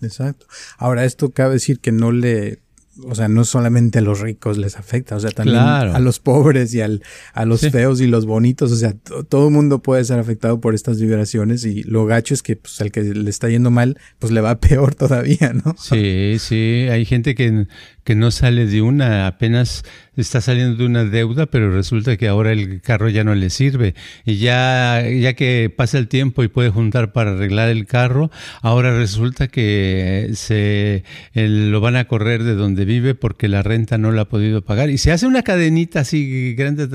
exacto. 0.02 0.44
Ahora, 0.76 1.06
esto 1.06 1.30
cabe 1.30 1.54
decir 1.54 1.78
que 1.78 1.92
no 1.92 2.12
le 2.12 2.58
o 3.04 3.14
sea, 3.14 3.28
no 3.28 3.44
solamente 3.44 4.00
a 4.00 4.02
los 4.02 4.20
ricos 4.20 4.58
les 4.58 4.76
afecta, 4.76 5.16
o 5.16 5.20
sea, 5.20 5.30
también 5.30 5.58
a 5.58 5.98
los 5.98 6.18
pobres 6.18 6.74
y 6.74 6.82
al, 6.82 7.02
a 7.32 7.44
los 7.46 7.62
feos 7.62 8.00
y 8.00 8.06
los 8.06 8.26
bonitos, 8.26 8.70
o 8.70 8.76
sea, 8.76 8.94
todo 9.28 9.48
el 9.48 9.54
mundo 9.54 9.80
puede 9.80 10.04
ser 10.04 10.18
afectado 10.18 10.60
por 10.60 10.74
estas 10.74 11.00
vibraciones 11.00 11.64
y 11.64 11.82
lo 11.84 12.04
gacho 12.04 12.34
es 12.34 12.42
que 12.42 12.56
pues 12.56 12.80
al 12.80 12.92
que 12.92 13.02
le 13.02 13.30
está 13.30 13.48
yendo 13.48 13.70
mal, 13.70 13.98
pues 14.18 14.32
le 14.32 14.40
va 14.40 14.58
peor 14.60 14.94
todavía, 14.94 15.52
¿no? 15.52 15.74
Sí, 15.78 16.36
sí, 16.38 16.86
hay 16.90 17.04
gente 17.06 17.34
que, 17.34 17.66
que 18.04 18.14
no 18.14 18.30
sale 18.30 18.66
de 18.66 18.82
una, 18.82 19.26
apenas 19.26 19.84
está 20.16 20.40
saliendo 20.42 20.76
de 20.76 20.86
una 20.86 21.04
deuda, 21.04 21.46
pero 21.46 21.72
resulta 21.72 22.16
que 22.16 22.28
ahora 22.28 22.52
el 22.52 22.82
carro 22.82 23.08
ya 23.08 23.24
no 23.24 23.34
le 23.34 23.48
sirve. 23.48 23.94
Y 24.26 24.36
ya, 24.36 25.02
ya 25.08 25.34
que 25.34 25.72
pasa 25.74 25.98
el 25.98 26.08
tiempo 26.08 26.42
y 26.42 26.48
puede 26.48 26.70
juntar 26.70 27.12
para 27.12 27.32
arreglar 27.32 27.70
el 27.70 27.86
carro, 27.86 28.30
ahora 28.60 28.96
resulta 28.96 29.48
que 29.48 30.30
se 30.34 31.04
lo 31.34 31.80
van 31.80 31.96
a 31.96 32.06
correr 32.06 32.42
de 32.42 32.54
donde 32.54 32.84
vive 32.84 33.14
porque 33.14 33.48
la 33.48 33.62
renta 33.62 33.96
no 33.96 34.12
la 34.12 34.22
ha 34.22 34.28
podido 34.28 34.62
pagar. 34.62 34.90
Y 34.90 34.98
se 34.98 35.12
hace 35.12 35.26
una 35.26 35.42
cadenita 35.42 36.00
así 36.00 36.54
grande 36.54 36.86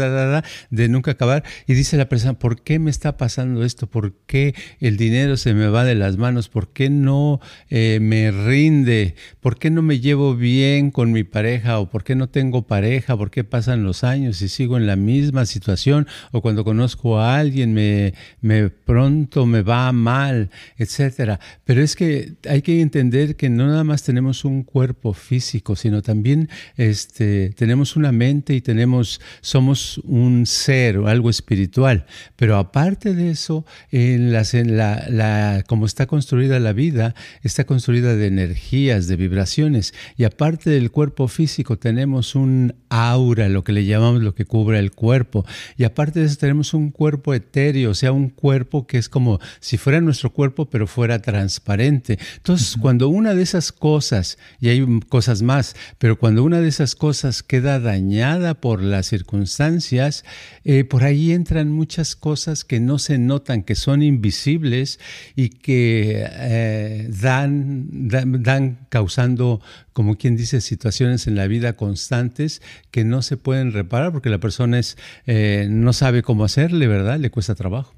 de 0.69 0.89
nunca 0.89 1.11
acabar. 1.11 1.43
Y 1.65 1.73
dice 1.73 1.97
la 1.97 2.09
persona, 2.09 2.37
¿por 2.37 2.61
qué 2.61 2.77
me 2.77 2.91
está 2.91 3.17
pasando 3.17 3.63
esto? 3.63 3.87
¿Por 3.87 4.13
qué 4.27 4.53
el 4.79 4.97
dinero 4.97 5.37
se 5.37 5.53
me 5.53 5.67
va 5.67 5.85
de 5.85 5.95
las 5.95 6.17
manos? 6.17 6.49
¿Por 6.49 6.71
qué 6.71 6.89
no 6.89 7.39
eh, 7.69 7.99
me 8.01 8.31
rinde? 8.31 9.15
¿Por 9.39 9.57
qué 9.57 9.71
no 9.71 9.81
me 9.81 9.99
llevo 9.99 10.35
bien 10.35 10.91
con 10.97 11.11
mi 11.11 11.23
pareja? 11.23 11.77
¿O 11.77 11.91
por 11.91 12.03
qué 12.03 12.15
no 12.15 12.27
tengo 12.27 12.65
pareja? 12.65 13.15
¿Por 13.15 13.29
qué 13.29 13.43
pasan 13.43 13.83
los 13.83 14.03
años 14.03 14.41
y 14.41 14.49
sigo 14.49 14.77
en 14.77 14.87
la 14.87 14.95
misma 14.95 15.45
situación? 15.45 16.07
¿O 16.31 16.41
cuando 16.41 16.63
conozco 16.63 17.19
a 17.19 17.37
alguien 17.37 17.71
me, 17.71 18.15
me 18.41 18.71
pronto 18.71 19.45
me 19.45 19.61
va 19.61 19.91
mal, 19.91 20.49
etcétera? 20.75 21.39
Pero 21.65 21.83
es 21.83 21.95
que 21.95 22.33
hay 22.49 22.63
que 22.63 22.81
entender 22.81 23.35
que 23.35 23.47
no 23.47 23.67
nada 23.67 23.83
más 23.83 24.01
tenemos 24.01 24.43
un 24.43 24.63
cuerpo 24.63 25.13
físico, 25.13 25.75
sino 25.75 26.01
también 26.01 26.49
este, 26.77 27.51
tenemos 27.51 27.95
una 27.95 28.11
mente 28.11 28.55
y 28.55 28.61
tenemos, 28.61 29.21
somos 29.41 29.99
un 29.99 30.47
ser 30.47 30.97
algo 31.05 31.29
espiritual. 31.29 32.07
Pero 32.37 32.57
aparte 32.57 33.13
de 33.13 33.29
eso, 33.29 33.67
las, 33.91 34.55
en 34.55 34.77
la, 34.77 35.05
la, 35.09 35.63
como 35.67 35.85
está 35.85 36.07
construida 36.07 36.59
la 36.59 36.73
vida, 36.73 37.13
está 37.43 37.65
construida 37.65 38.15
de 38.15 38.25
energías, 38.25 39.05
de 39.05 39.15
vibraciones. 39.15 39.93
Y 40.17 40.23
aparte 40.23 40.71
del 40.71 40.86
cuerpo 40.89 41.27
físico, 41.27 41.77
tenemos 41.77 42.35
un 42.35 42.75
aura, 42.89 43.49
lo 43.49 43.63
que 43.63 43.71
le 43.71 43.85
llamamos 43.85 44.21
lo 44.21 44.35
que 44.35 44.45
cubre 44.45 44.79
el 44.79 44.91
cuerpo. 44.91 45.45
Y 45.77 45.83
aparte 45.83 46.19
de 46.19 46.25
eso, 46.25 46.37
tenemos 46.37 46.73
un 46.73 46.91
cuerpo 46.91 47.33
etéreo, 47.33 47.91
o 47.91 47.93
sea, 47.93 48.11
un 48.11 48.29
cuerpo 48.29 48.87
que 48.87 48.97
es 48.97 49.09
como 49.09 49.39
si 49.59 49.77
fuera 49.77 50.01
nuestro 50.01 50.31
cuerpo, 50.31 50.69
pero 50.69 50.87
fuera 50.87 51.19
transparente. 51.19 52.19
Entonces, 52.37 52.77
cuando 52.79 53.09
una 53.09 53.33
de 53.33 53.43
esas 53.43 53.71
cosas, 53.71 54.37
y 54.59 54.69
hay 54.69 54.99
cosas 55.09 55.41
más, 55.41 55.75
pero 55.97 56.17
cuando 56.17 56.43
una 56.43 56.61
de 56.61 56.67
esas 56.67 56.95
cosas 56.95 57.43
queda 57.43 57.79
dañada 57.79 58.55
por 58.55 58.81
las 58.81 59.07
circunstancias, 59.07 60.23
eh, 60.63 60.83
por 60.83 61.03
ahí 61.03 61.31
entran 61.31 61.71
muchas 61.71 62.15
cosas 62.15 62.63
que 62.63 62.79
no 62.79 62.99
se 62.99 63.17
notan, 63.17 63.63
que 63.63 63.75
son 63.75 64.03
invisibles 64.03 64.99
y 65.35 65.49
que 65.49 66.25
eh, 66.27 67.09
dan, 67.09 67.87
dan, 67.89 68.87
causando, 68.89 69.61
como 69.97 70.15
quien 70.15 70.35
dice, 70.35 70.61
situaciones 70.61 71.25
en 71.25 71.33
la 71.33 71.47
vida 71.47 71.73
constantes 71.73 72.61
que 72.91 73.03
no 73.03 73.23
se 73.23 73.35
pueden 73.35 73.71
reparar 73.71 74.11
porque 74.11 74.29
la 74.29 74.37
persona 74.37 74.77
es, 74.77 74.95
eh, 75.25 75.65
no 75.71 75.91
sabe 75.91 76.21
cómo 76.21 76.43
hacerle, 76.43 76.85
¿verdad? 76.85 77.19
Le 77.19 77.31
cuesta 77.31 77.55
trabajo. 77.55 77.95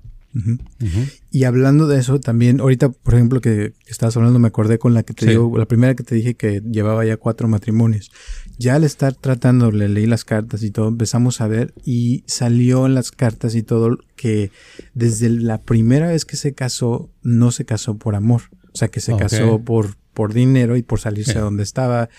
Y 1.29 1.43
hablando 1.43 1.87
de 1.87 1.99
eso, 1.99 2.21
también, 2.21 2.61
ahorita, 2.61 2.87
por 2.87 3.15
ejemplo, 3.15 3.41
que, 3.41 3.73
estabas 3.85 4.15
hablando, 4.15 4.39
me 4.39 4.47
acordé 4.47 4.79
con 4.79 4.93
la 4.93 5.03
que 5.03 5.13
te 5.13 5.25
digo, 5.25 5.57
la 5.57 5.65
primera 5.65 5.93
que 5.93 6.03
te 6.03 6.15
dije 6.15 6.35
que 6.35 6.61
llevaba 6.61 7.03
ya 7.03 7.17
cuatro 7.17 7.49
matrimonios. 7.49 8.11
Ya 8.57 8.75
al 8.75 8.85
estar 8.85 9.13
tratando, 9.13 9.69
le 9.69 9.89
leí 9.89 10.05
las 10.05 10.23
cartas 10.23 10.63
y 10.63 10.71
todo, 10.71 10.87
empezamos 10.87 11.41
a 11.41 11.47
ver 11.47 11.73
y 11.83 12.23
salió 12.27 12.85
en 12.85 12.95
las 12.95 13.11
cartas 13.11 13.55
y 13.55 13.63
todo 13.63 13.97
que 14.15 14.51
desde 14.93 15.27
la 15.27 15.57
primera 15.57 16.07
vez 16.07 16.23
que 16.23 16.37
se 16.37 16.53
casó, 16.53 17.09
no 17.23 17.51
se 17.51 17.65
casó 17.65 17.97
por 17.97 18.15
amor. 18.15 18.43
O 18.73 18.77
sea, 18.77 18.89
que 18.89 18.99
se 18.99 19.15
casó 19.15 19.63
por, 19.63 19.95
por 20.13 20.33
dinero 20.33 20.77
y 20.77 20.83
por 20.83 20.99
salirse 20.99 21.33
de 21.33 21.39
donde 21.39 21.63
estaba. 21.63 22.09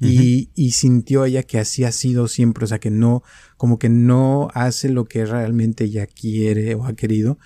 Y, 0.00 0.50
y, 0.54 0.70
sintió 0.72 1.24
ella 1.24 1.42
que 1.42 1.58
así 1.58 1.82
ha 1.82 1.90
sido 1.90 2.28
siempre, 2.28 2.64
o 2.64 2.66
sea, 2.68 2.78
que 2.78 2.90
no, 2.90 3.24
como 3.56 3.80
que 3.80 3.88
no 3.88 4.48
hace 4.54 4.90
lo 4.90 5.06
que 5.06 5.26
realmente 5.26 5.84
ella 5.84 6.06
quiere 6.06 6.76
o 6.76 6.84
ha 6.84 6.92
querido. 6.92 7.38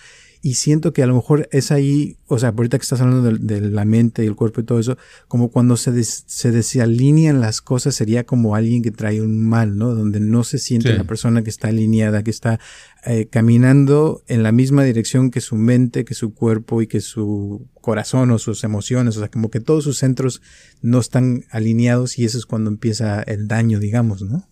Y 0.45 0.55
siento 0.55 0.93
que 0.93 1.05
a 1.05 1.07
lo 1.07 1.15
mejor 1.15 1.49
es 1.53 1.71
ahí, 1.71 2.17
o 2.27 2.37
sea, 2.37 2.49
ahorita 2.49 2.77
que 2.77 2.83
estás 2.83 3.01
hablando 3.01 3.31
de, 3.31 3.61
la 3.61 3.85
mente 3.85 4.25
y 4.25 4.27
el 4.27 4.35
cuerpo 4.35 4.61
y 4.61 4.65
todo 4.65 4.81
eso, 4.81 4.99
como 5.29 5.53
cuando 5.53 5.77
se, 5.77 6.03
se 6.03 6.51
desalinean 6.51 7.41
las 7.41 7.61
cosas, 7.61 7.95
sería 7.95 8.27
como 8.27 8.57
alguien 8.57 8.83
que 8.83 8.91
trae 8.91 9.23
un 9.23 9.41
mal, 9.49 9.79
¿no? 9.79 9.95
Donde 9.95 10.19
no 10.19 10.43
se 10.43 10.59
siente 10.59 10.93
la 10.95 11.05
persona 11.05 11.45
que 11.45 11.51
está 11.51 11.69
alineada, 11.69 12.25
que 12.25 12.33
está 12.33 12.59
eh, 13.07 13.29
caminando 13.31 14.25
en 14.27 14.43
la 14.43 14.51
misma 14.51 14.83
dirección 14.83 15.31
que 15.31 15.41
su 15.41 15.55
mente, 15.55 16.05
que 16.05 16.15
su 16.15 16.35
cuerpo 16.35 16.83
y 16.83 16.89
que 16.89 17.01
su 17.01 17.69
corazón 17.81 18.33
o 18.33 18.39
sus 18.39 18.65
emociones, 18.65 19.17
o 19.17 19.21
sea, 19.21 19.31
como 19.31 19.49
que 19.49 19.61
todos 19.61 19.85
sus 19.85 19.99
centros 19.99 20.43
no 20.81 20.99
están 20.99 21.45
alineados 21.51 22.19
y 22.19 22.25
eso 22.25 22.37
es 22.37 22.47
cuando 22.47 22.69
empieza 22.69 23.23
el 23.23 23.47
daño, 23.47 23.79
digamos, 23.79 24.23
¿no? 24.23 24.49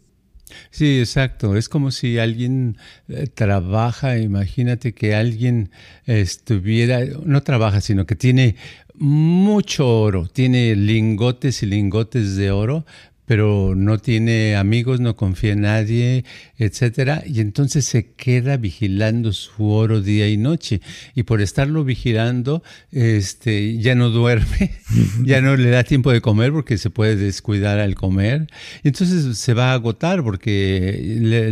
Sí, 0.71 1.00
exacto. 1.00 1.57
Es 1.57 1.69
como 1.69 1.90
si 1.90 2.19
alguien 2.19 2.76
eh, 3.09 3.26
trabaja, 3.33 4.19
imagínate 4.19 4.92
que 4.92 5.14
alguien 5.14 5.71
estuviera, 6.07 7.00
no 7.25 7.42
trabaja, 7.42 7.80
sino 7.80 8.07
que 8.07 8.16
tiene 8.16 8.57
mucho 8.95 9.88
oro, 9.88 10.26
tiene 10.26 10.76
lingotes 10.76 11.62
y 11.62 11.66
lingotes 11.66 12.37
de 12.37 12.50
oro, 12.50 12.85
pero 13.31 13.77
no 13.77 13.99
tiene 13.99 14.57
amigos, 14.57 14.99
no 14.99 15.15
confía 15.15 15.53
en 15.53 15.61
nadie, 15.61 16.25
etcétera, 16.59 17.23
y 17.25 17.39
entonces 17.39 17.85
se 17.85 18.11
queda 18.15 18.57
vigilando 18.57 19.33
su 19.33 19.71
oro 19.71 20.01
día 20.01 20.29
y 20.29 20.37
noche, 20.37 20.81
y 21.15 21.23
por 21.23 21.41
estarlo 21.41 21.85
vigilando, 21.85 22.65
este, 22.91 23.79
ya 23.79 23.95
no 23.95 24.11
duerme, 24.11 24.73
ya 25.25 25.41
no 25.43 25.57
le 25.57 25.71
da 25.71 25.85
tiempo 25.85 26.11
de 26.11 26.21
comer 26.21 26.51
porque 26.51 26.77
se 26.77 26.91
puede 26.91 27.15
descuidar 27.15 27.79
al 27.79 27.95
comer, 27.95 28.49
y 28.83 28.89
entonces 28.89 29.39
se 29.39 29.55
va 29.55 29.71
a 29.71 29.75
agotar 29.75 30.25
porque 30.25 31.01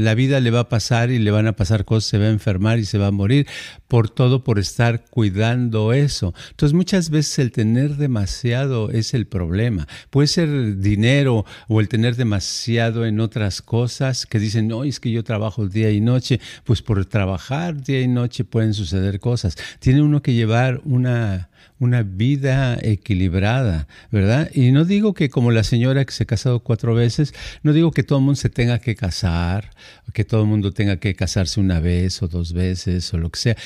la 0.00 0.16
vida 0.16 0.40
le 0.40 0.50
va 0.50 0.60
a 0.62 0.68
pasar 0.68 1.12
y 1.12 1.20
le 1.20 1.30
van 1.30 1.46
a 1.46 1.52
pasar 1.52 1.84
cosas, 1.84 2.10
se 2.10 2.18
va 2.18 2.24
a 2.24 2.30
enfermar 2.30 2.80
y 2.80 2.86
se 2.86 2.98
va 2.98 3.06
a 3.06 3.12
morir, 3.12 3.46
por 3.86 4.10
todo 4.10 4.42
por 4.42 4.58
estar 4.58 5.04
cuidando 5.04 5.92
eso. 5.92 6.34
Entonces 6.50 6.74
muchas 6.74 7.10
veces 7.10 7.38
el 7.38 7.52
tener 7.52 7.98
demasiado 7.98 8.90
es 8.90 9.14
el 9.14 9.28
problema. 9.28 9.86
Puede 10.10 10.26
ser 10.26 10.78
dinero 10.78 11.44
o 11.68 11.80
el 11.80 11.88
tener 11.88 12.16
demasiado 12.16 13.06
en 13.06 13.20
otras 13.20 13.62
cosas 13.62 14.26
que 14.26 14.38
dicen, 14.38 14.68
no, 14.68 14.84
es 14.84 15.00
que 15.00 15.10
yo 15.10 15.22
trabajo 15.22 15.68
día 15.68 15.90
y 15.90 16.00
noche. 16.00 16.40
Pues 16.64 16.82
por 16.82 17.04
trabajar 17.04 17.82
día 17.82 18.00
y 18.00 18.08
noche 18.08 18.44
pueden 18.44 18.74
suceder 18.74 19.20
cosas. 19.20 19.56
Tiene 19.78 20.02
uno 20.02 20.22
que 20.22 20.34
llevar 20.34 20.80
una 20.84 21.50
una 21.78 22.02
vida 22.02 22.78
equilibrada, 22.80 23.86
¿verdad? 24.10 24.50
Y 24.54 24.72
no 24.72 24.84
digo 24.84 25.14
que 25.14 25.30
como 25.30 25.50
la 25.50 25.62
señora 25.62 26.04
que 26.04 26.12
se 26.12 26.24
ha 26.24 26.26
casado 26.26 26.60
cuatro 26.60 26.94
veces, 26.94 27.34
no 27.62 27.72
digo 27.72 27.92
que 27.92 28.02
todo 28.02 28.18
el 28.18 28.24
mundo 28.24 28.40
se 28.40 28.48
tenga 28.48 28.78
que 28.78 28.96
casar, 28.96 29.70
que 30.12 30.24
todo 30.24 30.42
el 30.42 30.48
mundo 30.48 30.72
tenga 30.72 30.96
que 30.96 31.14
casarse 31.14 31.60
una 31.60 31.80
vez 31.80 32.22
o 32.22 32.28
dos 32.28 32.52
veces 32.52 33.12
o 33.14 33.18
lo 33.18 33.30
que 33.30 33.38
sea. 33.38 33.56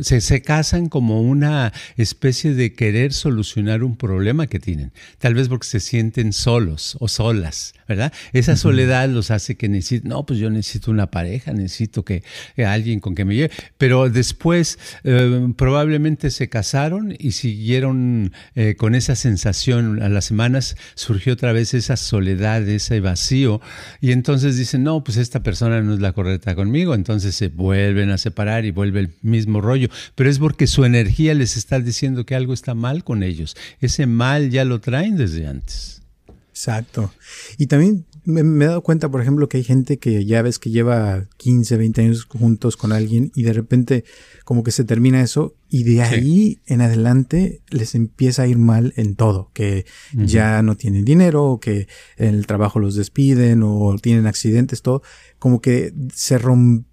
Se, 0.00 0.20
se 0.20 0.42
casan 0.42 0.88
como 0.88 1.20
una 1.20 1.72
especie 1.96 2.54
de 2.54 2.72
querer 2.72 3.12
solucionar 3.12 3.82
un 3.82 3.96
problema 3.96 4.46
que 4.46 4.60
tienen, 4.60 4.92
tal 5.18 5.34
vez 5.34 5.48
porque 5.48 5.66
se 5.66 5.80
sienten 5.80 6.32
solos 6.32 6.96
o 7.00 7.08
solas, 7.08 7.74
¿verdad? 7.88 8.12
Esa 8.32 8.56
soledad 8.56 9.08
los 9.08 9.30
hace 9.30 9.56
que 9.56 9.68
necesiten, 9.68 10.10
no, 10.10 10.24
pues 10.24 10.38
yo 10.38 10.50
necesito 10.50 10.90
una 10.90 11.10
pareja, 11.10 11.52
necesito 11.52 12.04
que, 12.04 12.22
alguien 12.64 13.00
con 13.00 13.14
que 13.14 13.24
me 13.24 13.34
lleve, 13.34 13.50
pero 13.76 14.08
después 14.10 14.78
eh, 15.04 15.48
probablemente 15.56 16.30
se 16.30 16.48
casaron 16.48 17.14
y 17.18 17.32
siguieron 17.32 18.32
eh, 18.54 18.74
con 18.76 18.94
esa 18.94 19.16
sensación. 19.16 20.02
A 20.02 20.08
las 20.08 20.26
semanas 20.26 20.76
surgió 20.94 21.32
otra 21.32 21.52
vez 21.52 21.74
esa 21.74 21.96
soledad, 21.96 22.66
ese 22.68 23.00
vacío. 23.00 23.60
Y 24.00 24.12
entonces 24.12 24.56
dicen, 24.56 24.82
no, 24.82 25.02
pues 25.04 25.16
esta 25.16 25.42
persona 25.42 25.80
no 25.82 25.94
es 25.94 26.00
la 26.00 26.12
correcta 26.12 26.54
conmigo. 26.54 26.94
Entonces 26.94 27.34
se 27.34 27.48
vuelven 27.48 28.10
a 28.10 28.18
separar 28.18 28.64
y 28.64 28.70
vuelve 28.70 29.00
el 29.00 29.10
mismo 29.22 29.60
rollo. 29.60 29.88
Pero 30.14 30.30
es 30.30 30.38
porque 30.38 30.66
su 30.66 30.84
energía 30.84 31.34
les 31.34 31.56
está 31.56 31.80
diciendo 31.80 32.24
que 32.24 32.34
algo 32.34 32.52
está 32.52 32.74
mal 32.74 33.04
con 33.04 33.22
ellos. 33.22 33.56
Ese 33.80 34.06
mal 34.06 34.50
ya 34.50 34.64
lo 34.64 34.80
traen 34.80 35.16
desde 35.16 35.46
antes. 35.46 36.02
Exacto. 36.50 37.12
Y 37.56 37.68
también 37.68 38.04
me, 38.24 38.42
me, 38.42 38.64
he 38.64 38.68
dado 38.68 38.82
cuenta, 38.82 39.08
por 39.08 39.22
ejemplo, 39.22 39.48
que 39.48 39.58
hay 39.58 39.64
gente 39.64 39.98
que 39.98 40.24
ya 40.24 40.42
ves 40.42 40.58
que 40.58 40.70
lleva 40.70 41.24
15, 41.36 41.76
20 41.76 42.00
años 42.02 42.24
juntos 42.24 42.76
con 42.76 42.92
alguien 42.92 43.30
y 43.34 43.44
de 43.44 43.52
repente 43.52 44.04
como 44.44 44.64
que 44.64 44.70
se 44.70 44.84
termina 44.84 45.22
eso 45.22 45.54
y 45.70 45.84
de 45.84 46.02
ahí 46.02 46.60
en 46.66 46.80
adelante 46.80 47.60
les 47.70 47.94
empieza 47.94 48.42
a 48.42 48.46
ir 48.46 48.58
mal 48.58 48.94
en 48.96 49.16
todo, 49.16 49.50
que 49.52 49.84
ya 50.14 50.62
no 50.62 50.76
tienen 50.76 51.04
dinero 51.04 51.44
o 51.44 51.60
que 51.60 51.88
en 52.16 52.34
el 52.34 52.46
trabajo 52.46 52.78
los 52.78 52.94
despiden 52.94 53.62
o 53.62 53.94
tienen 54.00 54.26
accidentes, 54.26 54.80
todo, 54.80 55.02
como 55.38 55.60
que 55.60 55.92
se, 56.14 56.38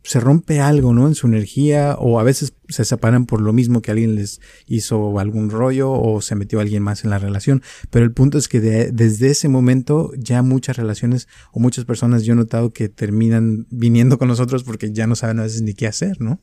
se 0.04 0.20
rompe 0.20 0.60
algo, 0.60 0.94
¿no? 0.94 1.08
En 1.08 1.16
su 1.16 1.28
energía 1.28 1.96
o 1.98 2.20
a 2.20 2.24
veces 2.24 2.54
se 2.68 2.84
separan 2.84 3.26
por 3.26 3.42
lo 3.42 3.54
mismo 3.54 3.82
que 3.82 3.92
alguien 3.92 4.16
les 4.16 4.42
hizo 4.68 5.20
algún 5.20 5.50
rollo 5.50 5.92
o 5.92 6.22
se 6.22 6.36
metió 6.36 6.60
alguien 6.60 6.84
más 6.84 7.04
en 7.06 7.12
la 7.12 7.20
relación, 7.20 7.62
pero 7.90 8.04
el 8.04 8.12
punto 8.12 8.38
es 8.38 8.48
que 8.50 8.60
desde 8.60 9.30
ese 9.30 9.48
momento 9.48 10.12
ya 10.18 10.42
muchas 10.42 10.76
relaciones 10.76 11.28
o 11.54 11.60
muchas 11.60 11.86
personas 11.86 12.24
yo 12.24 12.34
he 12.34 12.36
notado 12.36 12.74
que 12.74 12.90
terminan 12.90 13.68
viniendo 13.70 14.18
con 14.18 14.28
nosotros 14.28 14.64
porque 14.64 14.92
ya 14.92 15.08
no 15.08 15.16
saben 15.16 15.40
a 15.40 15.44
veces 15.44 15.62
ni 15.62 15.74
qué 15.74 15.88
hacer, 15.88 16.20
¿no? 16.20 16.42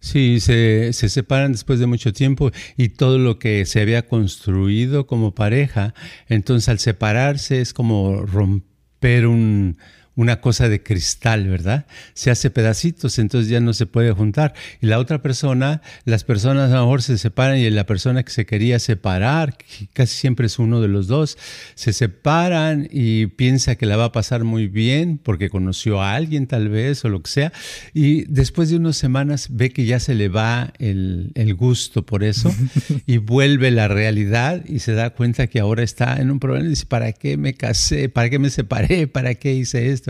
Sí, 0.00 0.40
se, 0.40 0.92
se, 0.92 1.08
separan 1.08 1.52
después 1.52 1.78
de 1.78 1.86
mucho 1.86 2.12
tiempo 2.12 2.50
y 2.76 2.90
todo 2.90 3.18
lo 3.18 3.38
que 3.38 3.64
se 3.66 3.80
había 3.80 4.06
construido 4.06 5.06
como 5.06 5.34
pareja, 5.34 5.94
entonces 6.28 6.68
al 6.68 6.78
separarse 6.78 7.60
es 7.60 7.72
como 7.72 8.22
romper 8.24 9.26
un, 9.26 9.78
una 10.16 10.40
cosa 10.40 10.68
de 10.68 10.82
cristal, 10.82 11.46
¿verdad? 11.46 11.86
Se 12.14 12.30
hace 12.30 12.50
pedacitos, 12.50 13.18
entonces 13.18 13.50
ya 13.50 13.60
no 13.60 13.74
se 13.74 13.86
puede 13.86 14.12
juntar. 14.12 14.54
Y 14.80 14.86
la 14.86 14.98
otra 14.98 15.22
persona, 15.22 15.82
las 16.04 16.24
personas 16.24 16.72
a 16.72 16.76
lo 16.76 16.82
mejor 16.82 17.02
se 17.02 17.18
separan 17.18 17.58
y 17.58 17.68
la 17.70 17.84
persona 17.84 18.22
que 18.22 18.30
se 18.30 18.46
quería 18.46 18.78
separar, 18.78 19.56
casi 19.92 20.16
siempre 20.16 20.46
es 20.46 20.58
uno 20.58 20.80
de 20.80 20.88
los 20.88 21.06
dos, 21.06 21.36
se 21.74 21.92
separan 21.92 22.88
y 22.90 23.26
piensa 23.26 23.76
que 23.76 23.84
la 23.84 23.98
va 23.98 24.06
a 24.06 24.12
pasar 24.12 24.44
muy 24.44 24.68
bien 24.68 25.18
porque 25.22 25.50
conoció 25.50 26.02
a 26.02 26.14
alguien 26.14 26.46
tal 26.46 26.70
vez 26.70 27.04
o 27.04 27.10
lo 27.10 27.22
que 27.22 27.30
sea. 27.30 27.52
Y 27.92 28.24
después 28.24 28.70
de 28.70 28.76
unas 28.76 28.96
semanas 28.96 29.48
ve 29.50 29.70
que 29.70 29.84
ya 29.84 30.00
se 30.00 30.14
le 30.14 30.30
va 30.30 30.72
el, 30.78 31.30
el 31.34 31.54
gusto 31.54 32.06
por 32.06 32.24
eso 32.24 32.54
y 33.06 33.18
vuelve 33.18 33.70
la 33.70 33.86
realidad 33.88 34.64
y 34.66 34.78
se 34.78 34.92
da 34.92 35.10
cuenta 35.10 35.46
que 35.46 35.60
ahora 35.60 35.82
está 35.82 36.16
en 36.20 36.30
un 36.30 36.40
problema 36.40 36.64
y 36.66 36.70
dice, 36.70 36.86
¿para 36.86 37.12
qué 37.12 37.36
me 37.36 37.52
casé? 37.52 38.08
¿Para 38.08 38.30
qué 38.30 38.38
me 38.38 38.48
separé? 38.48 39.06
¿Para 39.08 39.34
qué 39.34 39.52
hice 39.52 39.90
esto? 39.90 40.05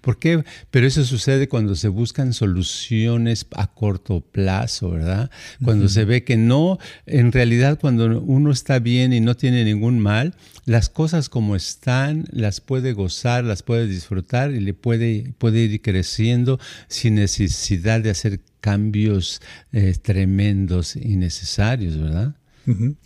¿Por 0.00 0.18
qué? 0.18 0.44
Pero 0.70 0.86
eso 0.86 1.04
sucede 1.04 1.48
cuando 1.48 1.74
se 1.74 1.88
buscan 1.88 2.32
soluciones 2.32 3.46
a 3.54 3.66
corto 3.68 4.20
plazo, 4.20 4.90
¿verdad? 4.90 5.30
Cuando 5.62 5.88
se 5.88 6.04
ve 6.04 6.24
que 6.24 6.36
no, 6.36 6.78
en 7.06 7.32
realidad 7.32 7.78
cuando 7.80 8.20
uno 8.20 8.50
está 8.50 8.78
bien 8.78 9.12
y 9.12 9.20
no 9.20 9.36
tiene 9.36 9.64
ningún 9.64 9.98
mal, 9.98 10.34
las 10.64 10.88
cosas 10.88 11.28
como 11.28 11.56
están 11.56 12.24
las 12.30 12.60
puede 12.60 12.92
gozar, 12.92 13.44
las 13.44 13.62
puede 13.62 13.86
disfrutar 13.86 14.50
y 14.50 14.60
le 14.60 14.74
puede, 14.74 15.32
puede 15.38 15.60
ir 15.60 15.80
creciendo 15.80 16.58
sin 16.88 17.14
necesidad 17.14 18.00
de 18.00 18.10
hacer 18.10 18.40
cambios 18.60 19.40
eh, 19.72 19.94
tremendos 20.02 20.96
y 20.96 21.16
necesarios, 21.16 21.98
¿verdad? 21.98 22.34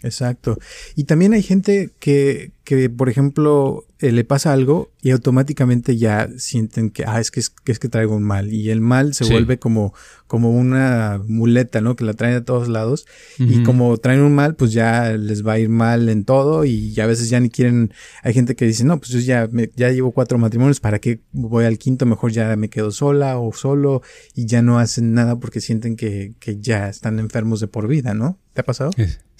Exacto. 0.02 0.58
Y 0.94 1.04
también 1.04 1.32
hay 1.32 1.42
gente 1.42 1.90
que, 1.98 2.52
que 2.64 2.90
por 2.90 3.08
ejemplo, 3.08 3.86
eh, 4.02 4.10
le 4.10 4.24
pasa 4.24 4.52
algo 4.52 4.90
y 5.00 5.12
automáticamente 5.12 5.96
ya 5.96 6.28
sienten 6.36 6.90
que, 6.90 7.04
ah, 7.06 7.20
es 7.20 7.30
que, 7.30 7.38
es, 7.38 7.50
que, 7.50 7.70
es 7.70 7.78
que 7.78 7.88
traigo 7.88 8.16
un 8.16 8.24
mal. 8.24 8.52
Y 8.52 8.70
el 8.70 8.80
mal 8.80 9.14
se 9.14 9.24
vuelve 9.24 9.60
como, 9.60 9.94
como 10.26 10.50
una 10.50 11.22
muleta, 11.24 11.80
¿no? 11.80 11.94
Que 11.94 12.04
la 12.04 12.14
traen 12.14 12.34
a 12.34 12.44
todos 12.44 12.68
lados. 12.68 13.06
Y 13.38 13.62
como 13.62 13.96
traen 13.98 14.20
un 14.20 14.34
mal, 14.34 14.56
pues 14.56 14.72
ya 14.72 15.12
les 15.12 15.46
va 15.46 15.52
a 15.52 15.58
ir 15.60 15.68
mal 15.68 16.08
en 16.08 16.24
todo. 16.24 16.64
Y 16.64 16.98
a 17.00 17.06
veces 17.06 17.30
ya 17.30 17.38
ni 17.38 17.48
quieren. 17.48 17.94
Hay 18.24 18.34
gente 18.34 18.56
que 18.56 18.64
dice, 18.64 18.82
no, 18.82 18.98
pues 18.98 19.12
yo 19.12 19.20
ya, 19.20 19.48
me, 19.52 19.70
ya 19.76 19.90
llevo 19.90 20.10
cuatro 20.10 20.36
matrimonios, 20.36 20.80
¿para 20.80 20.98
qué 20.98 21.20
voy 21.30 21.64
al 21.64 21.78
quinto? 21.78 22.04
Mejor 22.04 22.32
ya 22.32 22.56
me 22.56 22.70
quedo 22.70 22.90
sola 22.90 23.38
o 23.38 23.52
solo. 23.52 24.02
Y 24.34 24.46
ya 24.46 24.62
no 24.62 24.80
hacen 24.80 25.14
nada 25.14 25.38
porque 25.38 25.60
sienten 25.60 25.94
que, 25.94 26.34
que 26.40 26.58
ya 26.60 26.88
están 26.88 27.20
enfermos 27.20 27.60
de 27.60 27.68
por 27.68 27.86
vida, 27.86 28.14
¿no? 28.14 28.40
¿Te 28.52 28.62
ha 28.62 28.64
pasado? 28.64 28.90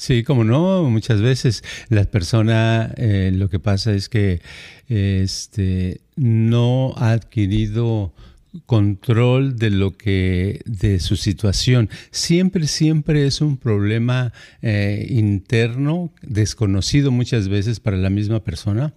Sí, 0.03 0.25
como 0.25 0.43
no, 0.43 0.83
muchas 0.91 1.21
veces 1.21 1.63
la 1.89 2.03
persona 2.03 2.93
eh, 2.97 3.31
lo 3.33 3.49
que 3.49 3.61
pasa 3.61 3.93
es 3.93 4.09
que 4.09 4.43
este, 4.89 6.01
no 6.17 6.93
ha 6.97 7.13
adquirido 7.13 8.13
control 8.67 9.57
de 9.57 9.71
lo 9.71 9.97
que 9.97 10.61
de 10.65 10.99
su 10.99 11.15
situación. 11.15 11.89
Siempre 12.11 12.67
siempre 12.67 13.29
es 13.29 13.41
un 13.41 13.57
problema 13.57 14.33
eh, 14.61 15.07
interno 15.09 16.13
desconocido 16.21 17.13
muchas 17.13 17.47
veces 17.47 17.79
para 17.79 17.97
la 17.97 18.11
misma 18.11 18.41
persona 18.41 18.93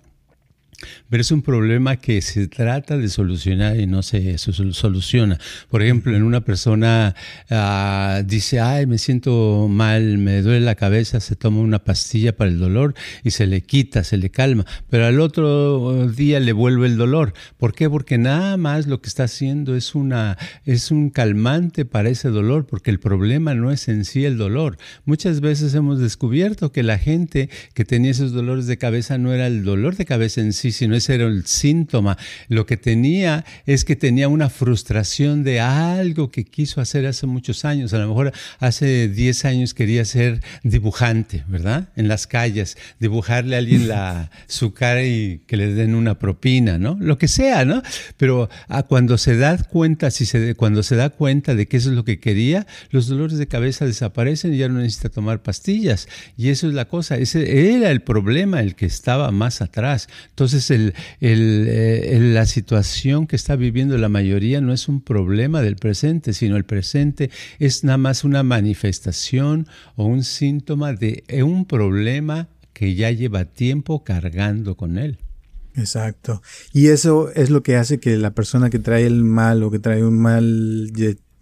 pero 1.10 1.22
es 1.22 1.32
un 1.32 1.42
problema 1.42 1.98
que 1.98 2.22
se 2.22 2.48
trata 2.48 2.98
de 2.98 3.10
solucionar 3.10 3.80
y 3.80 3.88
no 3.88 4.04
se 4.04 4.38
soluciona. 4.38 5.40
Por 5.70 5.82
ejemplo, 5.82 6.16
en 6.16 6.24
una 6.24 6.42
persona 6.42 7.16
ah, 7.50 8.22
dice, 8.26 8.60
ay, 8.60 8.86
me 8.86 8.98
siento 8.98 9.68
mal, 9.70 10.18
me 10.18 10.42
duele 10.42 10.66
la 10.66 10.76
cabeza, 10.76 11.20
se 11.20 11.36
toma 11.36 11.60
una 11.60 11.84
pastilla 11.84 12.36
para 12.36 12.50
el 12.50 12.60
dolor 12.60 12.94
y 13.24 13.32
se 13.32 13.48
le 13.48 13.62
quita, 13.62 14.04
se 14.04 14.18
le 14.18 14.30
calma, 14.30 14.66
pero 14.90 15.06
al 15.06 15.20
otro 15.20 16.08
día 16.08 16.40
le 16.40 16.54
vuelve 16.54 16.88
el 16.88 16.98
dolor. 16.98 17.34
¿Por 17.58 17.74
qué? 17.74 17.90
Porque 17.90 18.18
nada 18.18 18.58
más 18.58 18.88
lo 18.88 19.02
que 19.02 19.08
está 19.08 19.24
haciendo 19.24 19.76
es, 19.76 19.96
una, 19.96 20.38
es 20.66 20.92
un 20.92 21.10
calmante 21.10 21.86
para 21.86 22.10
ese 22.10 22.30
dolor, 22.30 22.66
porque 22.66 22.92
el 22.92 23.00
problema 23.00 23.54
no 23.54 23.72
es 23.72 23.88
en 23.88 24.06
sí 24.06 24.26
el 24.26 24.38
dolor. 24.38 24.78
Muchas 25.06 25.42
veces 25.42 25.74
hemos 25.76 26.00
descubierto 26.00 26.72
que 26.72 26.84
la 26.84 26.98
gente 26.98 27.50
que 27.74 27.86
tenía 27.86 28.12
esos 28.12 28.32
dolores 28.32 28.68
de 28.68 28.78
cabeza 28.78 29.18
no 29.18 29.34
era 29.34 29.48
el 29.48 29.64
dolor 29.64 29.96
de 29.96 30.06
cabeza 30.06 30.42
en 30.42 30.54
sí, 30.54 30.65
sino 30.72 30.96
ese 30.96 31.16
era 31.16 31.26
el 31.26 31.46
síntoma. 31.46 32.18
Lo 32.48 32.66
que 32.66 32.78
tenía 32.78 33.46
es 33.66 33.86
que 33.86 33.96
tenía 33.96 34.28
una 34.28 34.50
frustración 34.50 35.44
de 35.44 35.60
algo 35.60 36.32
que 36.32 36.46
quiso 36.46 36.82
hacer 36.82 37.06
hace 37.06 37.28
muchos 37.28 37.66
años. 37.66 37.94
A 37.94 37.98
lo 38.00 38.08
mejor 38.08 38.32
hace 38.60 39.08
10 39.08 39.46
años 39.46 39.74
quería 39.74 40.06
ser 40.06 40.42
dibujante, 40.64 41.44
¿verdad? 41.48 41.90
En 41.96 42.08
las 42.08 42.28
calles, 42.28 42.78
dibujarle 43.00 43.56
a 43.56 43.60
alguien 43.60 43.88
la, 43.88 44.32
su 44.48 44.74
cara 44.74 45.04
y 45.04 45.42
que 45.48 45.58
le 45.58 45.74
den 45.74 45.96
una 45.96 46.20
propina, 46.20 46.78
¿no? 46.78 46.98
Lo 47.00 47.18
que 47.18 47.28
sea, 47.28 47.66
¿no? 47.66 47.82
Pero 48.18 48.50
ah, 48.68 48.84
cuando 48.84 49.18
se 49.18 49.38
da 49.38 49.58
cuenta, 49.58 50.12
si 50.12 50.26
se, 50.26 50.56
cuando 50.56 50.84
se 50.84 50.96
da 50.96 51.10
cuenta 51.10 51.56
de 51.56 51.68
que 51.68 51.78
eso 51.78 51.90
es 51.90 51.96
lo 51.96 52.06
que 52.06 52.20
quería, 52.20 52.68
los 52.90 53.08
dolores 53.08 53.38
de 53.38 53.48
cabeza 53.48 53.86
desaparecen 53.86 54.54
y 54.54 54.58
ya 54.58 54.70
no 54.70 54.80
necesita 54.80 55.10
tomar 55.10 55.42
pastillas. 55.42 56.08
Y 56.38 56.50
eso 56.50 56.68
es 56.68 56.74
la 56.74 56.86
cosa. 56.86 57.18
Ese 57.18 57.74
era 57.76 57.92
el 57.92 58.02
problema, 58.02 58.62
el 58.62 58.76
que 58.76 58.86
estaba 58.86 59.32
más 59.32 59.62
atrás. 59.62 60.08
Entonces, 60.30 60.55
eh, 60.56 60.94
el, 61.20 62.34
la 62.34 62.46
situación 62.46 63.28
que 63.28 63.36
está 63.36 63.56
viviendo 63.56 63.98
la 63.98 64.10
mayoría 64.10 64.62
no 64.62 64.74
es 64.74 64.88
un 64.88 65.02
problema 65.02 65.62
del 65.62 65.76
presente, 65.76 66.34
sino 66.34 66.56
el 66.58 66.66
presente 66.66 67.30
es 67.60 67.84
nada 67.84 67.98
más 67.98 68.24
una 68.24 68.44
manifestación 68.44 69.68
o 69.96 70.06
un 70.06 70.24
síntoma 70.24 70.94
de 70.94 71.24
eh, 71.28 71.44
un 71.44 71.66
problema 71.66 72.50
que 72.74 72.96
ya 72.96 73.12
lleva 73.12 73.46
tiempo 73.46 74.04
cargando 74.04 74.76
con 74.76 74.98
él. 74.98 75.20
Exacto. 75.76 76.42
Y 76.74 76.88
eso 76.88 77.32
es 77.34 77.50
lo 77.50 77.64
que 77.64 77.76
hace 77.76 78.00
que 78.00 78.18
la 78.18 78.32
persona 78.32 78.70
que 78.70 78.80
trae 78.80 79.06
el 79.06 79.24
mal 79.24 79.62
o 79.64 79.72
que 79.72 79.80
trae 79.80 80.04
un 80.04 80.18
mal 80.18 80.92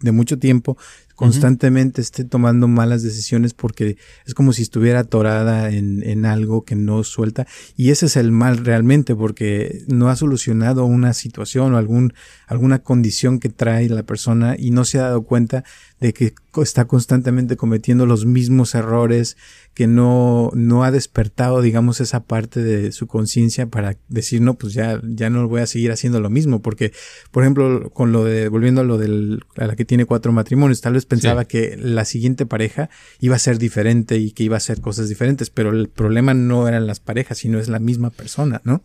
de 0.04 0.12
mucho 0.12 0.38
tiempo 0.38 0.76
constantemente 1.14 2.00
esté 2.00 2.24
tomando 2.24 2.68
malas 2.68 3.02
decisiones 3.02 3.54
porque 3.54 3.96
es 4.26 4.34
como 4.34 4.52
si 4.52 4.62
estuviera 4.62 5.00
atorada 5.00 5.70
en, 5.70 6.02
en, 6.02 6.26
algo 6.26 6.64
que 6.64 6.74
no 6.74 7.04
suelta. 7.04 7.46
Y 7.76 7.90
ese 7.90 8.06
es 8.06 8.16
el 8.16 8.32
mal 8.32 8.64
realmente 8.64 9.14
porque 9.14 9.84
no 9.86 10.08
ha 10.08 10.16
solucionado 10.16 10.84
una 10.84 11.12
situación 11.12 11.74
o 11.74 11.78
algún, 11.78 12.14
alguna 12.46 12.80
condición 12.80 13.38
que 13.38 13.48
trae 13.48 13.88
la 13.88 14.02
persona 14.02 14.56
y 14.58 14.70
no 14.70 14.84
se 14.84 14.98
ha 14.98 15.02
dado 15.02 15.22
cuenta 15.22 15.64
de 16.00 16.12
que 16.12 16.34
está 16.62 16.86
constantemente 16.86 17.56
cometiendo 17.56 18.06
los 18.06 18.26
mismos 18.26 18.74
errores, 18.74 19.36
que 19.74 19.86
no, 19.86 20.50
no 20.54 20.84
ha 20.84 20.90
despertado, 20.90 21.60
digamos, 21.60 22.00
esa 22.00 22.24
parte 22.24 22.62
de 22.62 22.92
su 22.92 23.06
conciencia 23.06 23.66
para 23.66 23.96
decir, 24.08 24.40
no, 24.40 24.54
pues 24.54 24.72
ya, 24.72 25.00
ya 25.04 25.30
no 25.30 25.48
voy 25.48 25.62
a 25.62 25.66
seguir 25.66 25.90
haciendo 25.90 26.20
lo 26.20 26.30
mismo, 26.30 26.62
porque, 26.62 26.92
por 27.32 27.42
ejemplo, 27.42 27.90
con 27.90 28.12
lo 28.12 28.24
de, 28.24 28.48
volviendo 28.48 28.82
a 28.82 28.84
lo 28.84 28.98
del, 28.98 29.44
a 29.56 29.66
la 29.66 29.74
que 29.74 29.84
tiene 29.84 30.04
cuatro 30.04 30.32
matrimonios, 30.32 30.80
tal 30.80 30.92
vez 30.92 31.06
pensaba 31.06 31.44
que 31.44 31.76
la 31.76 32.04
siguiente 32.04 32.46
pareja 32.46 32.88
iba 33.18 33.34
a 33.34 33.40
ser 33.40 33.58
diferente 33.58 34.18
y 34.18 34.30
que 34.30 34.44
iba 34.44 34.56
a 34.56 34.58
hacer 34.58 34.80
cosas 34.80 35.08
diferentes, 35.08 35.50
pero 35.50 35.70
el 35.70 35.88
problema 35.88 36.34
no 36.34 36.68
eran 36.68 36.86
las 36.86 37.00
parejas, 37.00 37.38
sino 37.38 37.58
es 37.58 37.68
la 37.68 37.80
misma 37.80 38.10
persona, 38.10 38.60
¿no? 38.64 38.82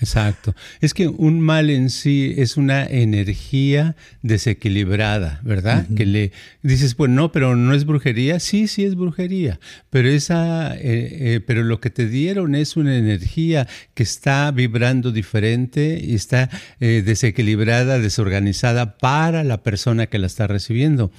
Exacto. 0.00 0.54
Es 0.80 0.94
que 0.94 1.08
un 1.08 1.40
mal 1.40 1.68
en 1.68 1.90
sí 1.90 2.34
es 2.36 2.56
una 2.56 2.86
energía 2.86 3.96
desequilibrada, 4.22 5.40
¿verdad? 5.44 5.86
Que 5.94 6.06
le 6.06 6.32
dices, 6.62 6.94
pues 6.94 7.09
no, 7.14 7.32
pero 7.32 7.56
no 7.56 7.74
es 7.74 7.84
brujería. 7.84 8.40
Sí, 8.40 8.68
sí 8.68 8.84
es 8.84 8.94
brujería, 8.94 9.60
pero 9.90 10.08
esa, 10.08 10.74
eh, 10.76 10.80
eh, 10.82 11.40
pero 11.46 11.62
lo 11.62 11.80
que 11.80 11.90
te 11.90 12.06
dieron 12.06 12.54
es 12.54 12.76
una 12.76 12.96
energía 12.96 13.68
que 13.94 14.02
está 14.02 14.50
vibrando 14.50 15.12
diferente 15.12 16.00
y 16.02 16.14
está 16.14 16.48
eh, 16.80 17.02
desequilibrada, 17.04 17.98
desorganizada 17.98 18.98
para 18.98 19.44
la 19.44 19.62
persona 19.62 20.06
que 20.06 20.18
la 20.18 20.26
está 20.26 20.46
recibiendo. 20.46 21.10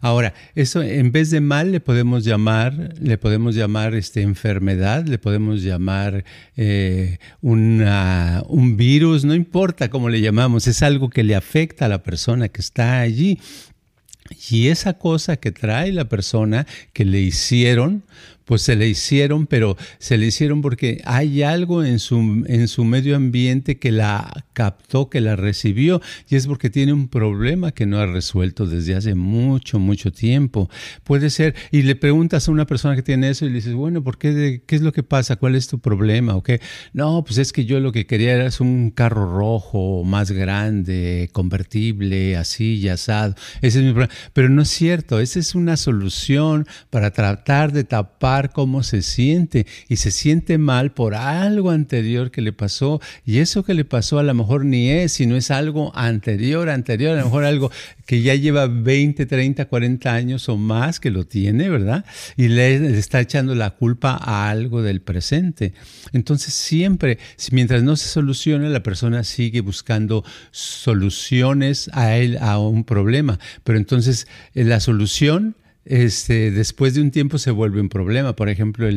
Ahora, 0.00 0.34
eso 0.54 0.82
en 0.82 1.10
vez 1.10 1.30
de 1.30 1.40
mal 1.40 1.72
le 1.72 1.80
podemos 1.80 2.24
llamar, 2.24 2.94
le 3.00 3.18
podemos 3.18 3.54
llamar 3.54 3.94
este, 3.94 4.22
enfermedad, 4.22 5.04
le 5.06 5.18
podemos 5.18 5.62
llamar 5.62 6.24
una, 7.40 8.42
un 8.46 8.76
virus, 8.76 9.24
no 9.24 9.34
importa 9.34 9.88
cómo 9.90 10.08
le 10.08 10.20
llamamos, 10.20 10.66
es 10.68 10.82
algo 10.82 11.10
que 11.10 11.24
le 11.24 11.34
afecta 11.34 11.86
a 11.86 11.88
la 11.88 12.02
persona 12.02 12.48
que 12.48 12.60
está 12.60 13.00
allí. 13.00 13.38
Y 14.50 14.68
esa 14.68 14.94
cosa 14.94 15.36
que 15.36 15.52
trae 15.52 15.92
la 15.92 16.08
persona 16.08 16.66
que 16.92 17.04
le 17.04 17.20
hicieron, 17.20 18.02
pues 18.48 18.62
se 18.62 18.76
le 18.76 18.88
hicieron, 18.88 19.46
pero 19.46 19.76
se 19.98 20.16
le 20.16 20.24
hicieron 20.24 20.62
porque 20.62 21.02
hay 21.04 21.42
algo 21.42 21.84
en 21.84 21.98
su, 21.98 22.44
en 22.46 22.66
su 22.66 22.82
medio 22.82 23.14
ambiente 23.14 23.78
que 23.78 23.92
la 23.92 24.46
captó, 24.54 25.10
que 25.10 25.20
la 25.20 25.36
recibió, 25.36 26.00
y 26.30 26.36
es 26.36 26.46
porque 26.46 26.70
tiene 26.70 26.94
un 26.94 27.08
problema 27.08 27.72
que 27.72 27.84
no 27.84 27.98
ha 27.98 28.06
resuelto 28.06 28.64
desde 28.64 28.94
hace 28.94 29.14
mucho, 29.14 29.78
mucho 29.78 30.12
tiempo. 30.12 30.70
Puede 31.04 31.28
ser, 31.28 31.54
y 31.70 31.82
le 31.82 31.94
preguntas 31.94 32.48
a 32.48 32.50
una 32.50 32.64
persona 32.64 32.96
que 32.96 33.02
tiene 33.02 33.28
eso 33.28 33.44
y 33.44 33.50
le 33.50 33.56
dices, 33.56 33.74
bueno, 33.74 34.02
¿por 34.02 34.16
qué? 34.16 34.62
¿Qué 34.66 34.76
es 34.76 34.80
lo 34.80 34.94
que 34.94 35.02
pasa? 35.02 35.36
¿Cuál 35.36 35.54
es 35.54 35.68
tu 35.68 35.78
problema? 35.78 36.34
¿O? 36.34 36.42
No, 36.94 37.24
pues 37.24 37.36
es 37.36 37.52
que 37.52 37.66
yo 37.66 37.80
lo 37.80 37.92
que 37.92 38.06
quería 38.06 38.32
era 38.32 38.48
un 38.60 38.90
carro 38.92 39.30
rojo, 39.36 40.04
más 40.04 40.30
grande, 40.30 41.28
convertible, 41.32 42.38
así 42.38 42.76
y 42.76 42.88
asado. 42.88 43.34
Ese 43.60 43.80
es 43.80 43.84
mi 43.84 43.90
problema. 43.90 44.14
Pero 44.32 44.48
no 44.48 44.62
es 44.62 44.70
cierto, 44.70 45.20
esa 45.20 45.38
es 45.38 45.54
una 45.54 45.76
solución 45.76 46.66
para 46.88 47.10
tratar 47.10 47.72
de 47.72 47.84
tapar 47.84 48.37
tapar 48.38 48.52
cómo 48.52 48.82
se 48.82 49.02
siente 49.02 49.66
y 49.88 49.96
se 49.96 50.10
siente 50.10 50.58
mal 50.58 50.92
por 50.92 51.14
algo 51.14 51.70
anterior 51.70 52.30
que 52.30 52.40
le 52.40 52.52
pasó 52.52 53.00
y 53.24 53.38
eso 53.38 53.64
que 53.64 53.74
le 53.74 53.84
pasó 53.84 54.18
a 54.18 54.22
lo 54.22 54.34
mejor 54.34 54.64
ni 54.64 54.90
es, 54.90 55.12
sino 55.12 55.36
es 55.36 55.50
algo 55.50 55.92
anterior, 55.96 56.68
anterior, 56.68 57.12
a 57.12 57.20
lo 57.20 57.24
mejor 57.24 57.44
algo 57.44 57.70
que 58.06 58.22
ya 58.22 58.34
lleva 58.34 58.66
20, 58.66 59.26
30, 59.26 59.64
40 59.66 60.14
años 60.14 60.48
o 60.48 60.56
más 60.56 61.00
que 61.00 61.10
lo 61.10 61.26
tiene, 61.26 61.68
¿verdad? 61.68 62.04
Y 62.36 62.48
le, 62.48 62.98
está 62.98 63.20
echando 63.20 63.54
la 63.54 63.70
culpa 63.70 64.18
a 64.20 64.50
algo 64.50 64.82
del 64.82 65.00
presente. 65.00 65.72
Entonces 66.12 66.54
siempre, 66.54 67.18
mientras 67.50 67.82
no 67.82 67.96
se 67.96 68.08
soluciona, 68.08 68.68
la 68.68 68.82
persona 68.82 69.24
sigue 69.24 69.60
buscando 69.60 70.24
soluciones 70.50 71.90
a 71.92 72.16
él, 72.16 72.38
a 72.40 72.58
un 72.58 72.84
problema. 72.84 73.38
Pero 73.64 73.78
entonces 73.78 74.26
eh, 74.54 74.64
la 74.64 74.80
solución 74.80 75.56
este, 75.84 76.50
después 76.50 76.94
de 76.94 77.00
un 77.00 77.10
tiempo 77.10 77.38
se 77.38 77.50
vuelve 77.50 77.80
un 77.80 77.88
problema. 77.88 78.36
Por 78.36 78.48
ejemplo, 78.48 78.88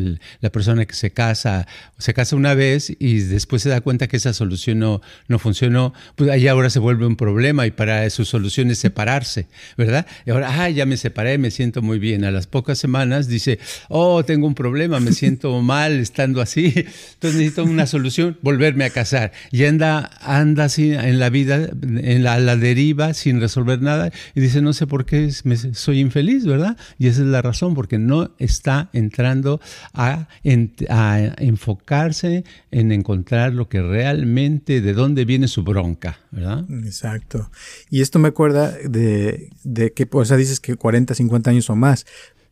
la 0.41 0.51
persona 0.51 0.85
que 0.85 0.93
se 0.93 1.11
casa, 1.11 1.67
se 1.97 2.13
casa 2.13 2.35
una 2.35 2.53
vez 2.53 2.93
y 2.99 3.19
después 3.19 3.61
se 3.61 3.69
da 3.69 3.81
cuenta 3.81 4.07
que 4.07 4.17
esa 4.17 4.33
solución 4.33 4.79
no, 4.79 5.01
no 5.27 5.39
funcionó, 5.39 5.93
pues 6.15 6.29
ahí 6.29 6.47
ahora 6.47 6.69
se 6.69 6.79
vuelve 6.79 7.05
un 7.05 7.15
problema 7.15 7.65
y 7.65 7.71
para 7.71 8.09
su 8.09 8.25
solución 8.25 8.71
es 8.71 8.79
separarse, 8.79 9.47
¿verdad? 9.77 10.05
Y 10.25 10.31
ahora, 10.31 10.63
ah, 10.63 10.69
ya 10.69 10.85
me 10.85 10.97
separé, 10.97 11.37
me 11.37 11.51
siento 11.51 11.81
muy 11.81 11.97
bien. 11.97 12.25
A 12.25 12.31
las 12.31 12.47
pocas 12.47 12.77
semanas 12.77 13.27
dice, 13.27 13.59
oh, 13.87 14.23
tengo 14.25 14.45
un 14.47 14.55
problema, 14.55 14.99
me 14.99 15.13
siento 15.13 15.61
mal 15.61 15.93
estando 15.93 16.41
así, 16.41 16.65
entonces 16.65 17.39
necesito 17.39 17.63
una 17.63 17.87
solución, 17.87 18.37
volverme 18.41 18.83
a 18.83 18.89
casar. 18.89 19.31
Y 19.51 19.63
anda, 19.63 20.11
anda 20.21 20.65
así 20.65 20.91
en 20.91 21.19
la 21.19 21.29
vida, 21.29 21.69
en 21.81 22.23
la, 22.23 22.55
deriva, 22.57 23.13
sin 23.13 23.39
resolver 23.39 23.81
nada, 23.81 24.11
y 24.35 24.41
dice, 24.41 24.61
no 24.61 24.73
sé 24.73 24.87
por 24.87 25.05
qué 25.05 25.31
soy 25.31 25.99
infeliz, 25.99 26.45
¿verdad? 26.45 26.77
Y 26.97 27.07
esa 27.07 27.21
es 27.21 27.27
la 27.27 27.41
razón, 27.41 27.73
porque 27.73 27.97
no 27.97 28.31
está 28.37 28.89
entrando 28.93 29.59
a, 29.93 30.27
enfocarse 30.43 32.43
en 32.71 32.91
encontrar 32.91 33.53
lo 33.53 33.69
que 33.69 33.81
realmente, 33.81 34.81
de 34.81 34.93
dónde 34.93 35.25
viene 35.25 35.47
su 35.47 35.63
bronca, 35.63 36.19
¿verdad? 36.31 36.65
Exacto. 36.83 37.49
Y 37.89 38.01
esto 38.01 38.19
me 38.19 38.29
acuerda 38.29 38.71
de, 38.71 39.49
de 39.63 39.93
que, 39.93 40.07
o 40.11 40.25
sea, 40.25 40.37
dices 40.37 40.59
que 40.59 40.75
40, 40.75 41.13
50 41.13 41.49
años 41.49 41.69
o 41.69 41.75
más, 41.75 42.05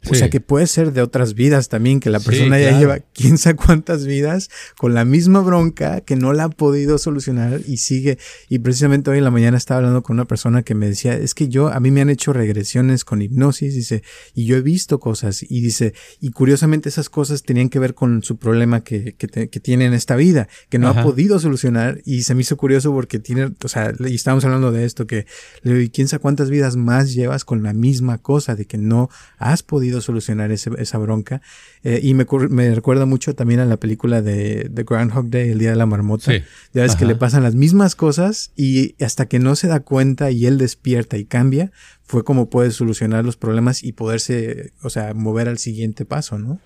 o 0.08 0.16
sea 0.16 0.30
que 0.30 0.40
puede 0.40 0.66
ser 0.66 0.94
de 0.94 1.02
otras 1.02 1.34
vidas 1.34 1.68
también, 1.68 2.00
que 2.00 2.10
la 2.10 2.20
persona 2.20 2.58
ya 2.58 2.78
lleva 2.78 3.00
quién 3.14 3.38
sabe 3.38 3.58
cuántas 3.58 4.06
vidas 4.06 4.50
con 4.78 4.94
la 4.94 5.04
misma 5.04 5.42
bronca 5.42 6.02
que 6.02 6.16
no 6.16 6.32
la 6.32 6.46
ha 6.46 6.50
podido 6.50 6.98
solucionar 6.98 7.62
y 7.68 7.78
sigue. 7.78 8.18
Y 8.48 8.60
precisamente 8.60 9.10
hoy 9.10 9.18
en 9.18 9.26
la 9.26 9.32
mañana 9.32 9.58
estaba 9.58 9.80
hablando 9.80 10.02
con 10.02 10.16
una 10.16 10.26
persona 10.26 10.64
que 10.64 10.74
me 10.74 10.88
decía, 10.88 11.16
es 11.16 11.34
que 11.34 11.50
yo, 11.50 11.68
a 11.68 11.80
mí 11.80 11.92
me 11.92 12.02
han 12.02 12.10
hecho 12.10 12.32
regresiones 12.32 13.04
con 13.04 13.22
hipnosis, 13.22 13.76
dice, 13.76 14.04
y 14.34 14.46
yo 14.46 14.56
he 14.56 14.62
visto 14.62 15.00
cosas, 15.00 15.44
y 15.44 15.62
dice, 15.62 15.94
y 16.22 16.32
curiosamente 16.32 16.88
esas 16.88 17.10
cosas 17.10 17.44
tenían 17.44 17.70
que 17.70 17.80
ver 17.80 17.94
con 17.94 18.24
su 18.24 18.38
problema 18.38 18.84
que, 18.84 19.16
que, 19.16 19.60
tiene 19.60 19.86
en 19.86 19.94
esta 19.94 20.16
vida, 20.16 20.48
que 20.70 20.80
no 20.80 20.88
ha 20.88 21.04
podido 21.04 21.40
solucionar, 21.40 22.02
y 22.06 22.24
se 22.24 22.36
me 22.36 22.42
hizo 22.42 22.56
curioso 22.56 22.94
porque 22.94 23.20
tiene, 23.20 23.52
o 23.64 23.68
sea, 23.68 23.94
y 24.00 24.16
estábamos 24.16 24.46
hablando 24.46 24.72
de 24.72 24.86
esto, 24.86 25.06
que 25.06 25.26
le 25.62 25.74
digo, 25.74 25.84
¿y 25.84 25.90
quién 25.90 26.08
sabe 26.08 26.22
cuántas 26.22 26.50
vidas 26.50 26.78
más 26.78 27.14
llevas 27.14 27.44
con 27.44 27.64
la 27.64 27.74
misma 27.74 28.18
cosa, 28.18 28.56
de 28.56 28.66
que 28.66 28.78
no 28.78 29.10
has 29.38 29.62
podido 29.62 29.89
solucionar 30.02 30.52
esa 30.52 30.98
bronca. 30.98 31.42
Eh, 31.84 32.00
y 32.04 32.14
me, 32.14 32.26
me, 32.50 32.74
recuerda 32.74 33.06
mucho 33.06 33.36
también 33.36 33.60
a 33.60 33.66
la 33.66 33.78
película 33.78 34.22
de, 34.22 34.70
The 34.74 34.84
Groundhog 34.84 35.30
Day, 35.30 35.50
El 35.50 35.60
Día 35.60 35.72
de 35.72 35.76
la 35.76 35.86
Marmota. 35.86 36.32
Ya 36.74 36.84
ves 36.84 36.96
que 36.96 37.06
le 37.06 37.16
pasan 37.16 37.44
las 37.44 37.56
mismas 37.56 37.96
cosas 37.96 38.52
y 38.56 38.96
hasta 39.04 39.28
que 39.28 39.40
no 39.40 39.56
se 39.56 39.68
da 39.68 39.82
cuenta 39.82 40.32
y 40.32 40.46
él 40.46 40.58
despierta 40.58 41.18
y 41.18 41.26
cambia, 41.26 41.72
fue 42.04 42.24
como 42.24 42.50
puede 42.50 42.72
solucionar 42.72 43.26
los 43.26 43.38
problemas 43.38 43.84
y 43.84 43.92
poderse, 43.92 44.72
o 44.82 44.90
sea, 44.90 45.14
mover 45.14 45.50
al 45.50 45.58
siguiente 45.58 46.06
paso, 46.06 46.40
¿no? 46.40 46.60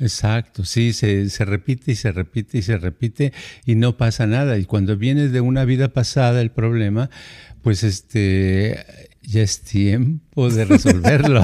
Exacto, 0.00 0.64
sí, 0.64 0.92
se, 0.92 1.28
se, 1.28 1.44
repite 1.44 1.90
y 1.90 1.96
se 1.96 2.12
repite 2.12 2.58
y 2.58 2.62
se 2.62 2.78
repite 2.78 3.32
y 3.66 3.74
no 3.74 3.96
pasa 3.96 4.26
nada. 4.28 4.56
Y 4.56 4.64
cuando 4.64 4.96
viene 4.96 5.28
de 5.28 5.40
una 5.40 5.64
vida 5.64 5.92
pasada 5.92 6.40
el 6.40 6.52
problema, 6.52 7.10
pues 7.62 7.82
este 7.82 9.07
ya 9.28 9.42
es 9.42 9.60
tiempo 9.60 10.48
de 10.48 10.64
resolverlo. 10.64 11.42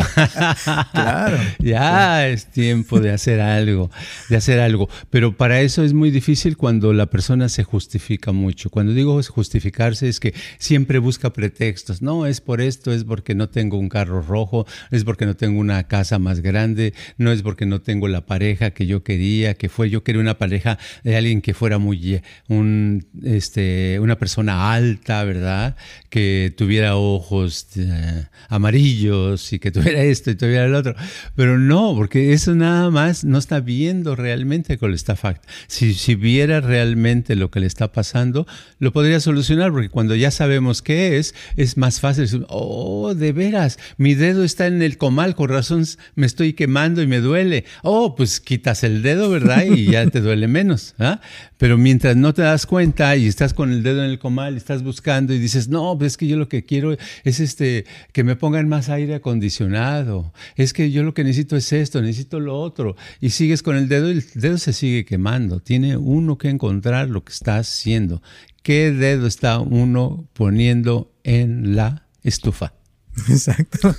claro. 0.93 1.37
ya 1.59 2.27
es 2.27 2.47
tiempo 2.47 2.99
de 2.99 3.11
hacer 3.11 3.41
algo, 3.41 3.91
de 4.31 4.37
hacer 4.37 4.59
algo. 4.61 4.89
Pero 5.11 5.37
para 5.37 5.61
eso 5.61 5.85
es 5.85 5.93
muy 5.93 6.11
difícil 6.11 6.57
cuando 6.57 6.95
la 6.95 7.11
persona 7.11 7.51
se 7.51 7.63
justifica 7.63 8.33
mucho. 8.33 8.71
Cuando 8.71 8.95
digo 8.95 9.21
justificarse 9.23 10.09
es 10.09 10.19
que 10.19 10.33
siempre 10.59 10.99
busca 10.99 11.35
pretextos. 11.35 12.01
No, 12.01 12.25
es 12.25 12.41
por 12.41 12.63
esto, 12.63 12.91
es 12.91 13.05
porque 13.05 13.35
no 13.35 13.51
tengo 13.51 13.77
un 13.77 13.91
carro 13.91 14.23
rojo, 14.23 14.67
es 14.91 15.05
porque 15.05 15.27
no 15.27 15.37
tengo 15.37 15.61
una 15.61 15.87
casa 15.87 16.19
más 16.19 16.41
grande, 16.41 16.95
no 17.19 17.33
es 17.33 17.43
porque 17.43 17.67
no 17.67 17.83
tengo 17.83 18.09
la 18.09 18.25
pareja 18.25 18.71
que 18.71 18.87
yo 18.87 19.03
quería, 19.03 19.55
que 19.55 19.69
fue, 19.69 19.91
yo 19.91 20.03
quería 20.03 20.23
una 20.23 20.39
pareja 20.39 20.79
de 21.03 21.17
alguien 21.17 21.43
que 21.43 21.53
fuera 21.53 21.77
muy, 21.77 22.23
un, 22.49 23.07
este, 23.23 23.99
una 24.01 24.17
persona 24.17 24.73
alta, 24.73 25.23
¿verdad? 25.25 25.77
Que 26.09 26.55
tuviera 26.57 26.97
ojos 26.97 27.74
eh, 27.77 28.27
amarillos 28.49 29.53
y 29.53 29.59
que 29.59 29.71
tuviera 29.71 30.03
esto 30.03 30.31
y 30.31 30.35
tuviera 30.35 30.65
el 30.65 30.75
otro. 30.75 30.95
Pero 31.37 31.59
no, 31.59 31.95
porque 31.95 32.33
eso 32.33 32.55
nada 32.55 32.91
más 32.91 33.25
no 33.25 33.39
está 33.39 33.61
viendo 33.61 34.17
realmente 34.17 34.79
con 34.79 34.95
está 34.95 35.17
Si, 35.67 35.95
si 35.95 36.15
viera 36.15 36.61
realmente 36.61 37.37
lo 37.37 37.51
que 37.51 37.61
le 37.61 37.67
está 37.67 37.93
pasando, 37.93 38.47
lo 38.79 38.93
podría 38.93 39.21
solucionar, 39.21 39.73
porque 39.73 39.89
cuando 39.89 40.15
ya 40.15 40.31
sabemos 40.31 40.83
qué 40.83 41.19
es, 41.19 41.35
es 41.57 41.77
más 41.77 42.01
fácil. 42.01 42.47
Oh, 42.49 43.15
de 43.15 43.33
veras, 43.33 43.79
mi 43.97 44.15
dedo 44.15 44.45
está 44.45 44.67
en 44.67 44.83
el 44.83 44.97
comal, 44.97 45.35
con 45.35 45.51
razón 45.51 45.85
me 46.15 46.27
estoy 46.27 46.53
quemando 46.55 47.03
y 47.03 47.07
me 47.07 47.21
duele. 47.21 47.65
Oh, 47.83 48.15
pues 48.15 48.41
quitas 48.41 48.85
el 48.85 49.03
dedo, 49.03 49.29
¿verdad? 49.31 49.65
Y 49.65 49.91
ya 49.91 50.07
te 50.07 50.21
duele 50.21 50.49
menos. 50.49 50.95
¿ah? 50.99 51.21
Pero 51.65 51.79
mientras 51.79 52.15
no 52.15 52.35
te 52.35 52.43
das 52.43 52.67
cuenta 52.67 53.17
y 53.17 53.27
estás 53.27 53.55
con 53.55 53.73
el 53.73 53.83
dedo 53.83 54.05
en 54.05 54.11
el 54.11 54.19
comal 54.19 54.55
estás 54.55 54.83
buscando 54.83 55.33
y 55.33 55.39
dices, 55.39 55.67
no, 55.67 55.97
pues 55.97 56.13
es 56.13 56.17
que 56.19 56.27
yo 56.27 56.37
lo 56.37 56.47
que 56.47 56.67
quiero 56.67 56.95
es 57.25 57.41
este, 57.41 57.87
que 58.13 58.23
me 58.23 58.37
pongan 58.37 58.69
más 58.69 58.91
aire 58.91 59.15
acondicionado. 59.15 60.35
Es 60.57 60.75
que 60.75 60.91
yo 60.91 61.03
lo 61.05 61.15
que 61.15 61.25
necesito 61.25 61.57
es 61.57 61.73
esto, 61.73 62.03
necesito 62.03 62.39
lo 62.39 62.61
otro. 62.61 62.97
Y 63.19 63.31
sigues 63.31 63.63
con 63.63 63.77
el 63.77 63.89
dedo 63.89 64.11
y 64.11 64.17
el 64.19 64.25
dedo 64.35 64.59
se 64.59 64.75
sigue 64.75 65.07
quemando. 65.07 65.61
Tiene 65.61 65.97
uno 65.97 66.37
que 66.37 66.51
encontrar 66.51 67.09
lo 67.09 67.25
que 67.25 67.33
está 67.33 67.57
haciendo. 67.57 68.21
¿Qué 68.63 68.93
dedo 68.93 69.27
está 69.27 69.59
uno 69.59 70.29
poniendo 70.35 71.15
en 71.23 71.77
la 71.77 72.09
estufa? 72.23 72.75
Exacto. 73.29 73.95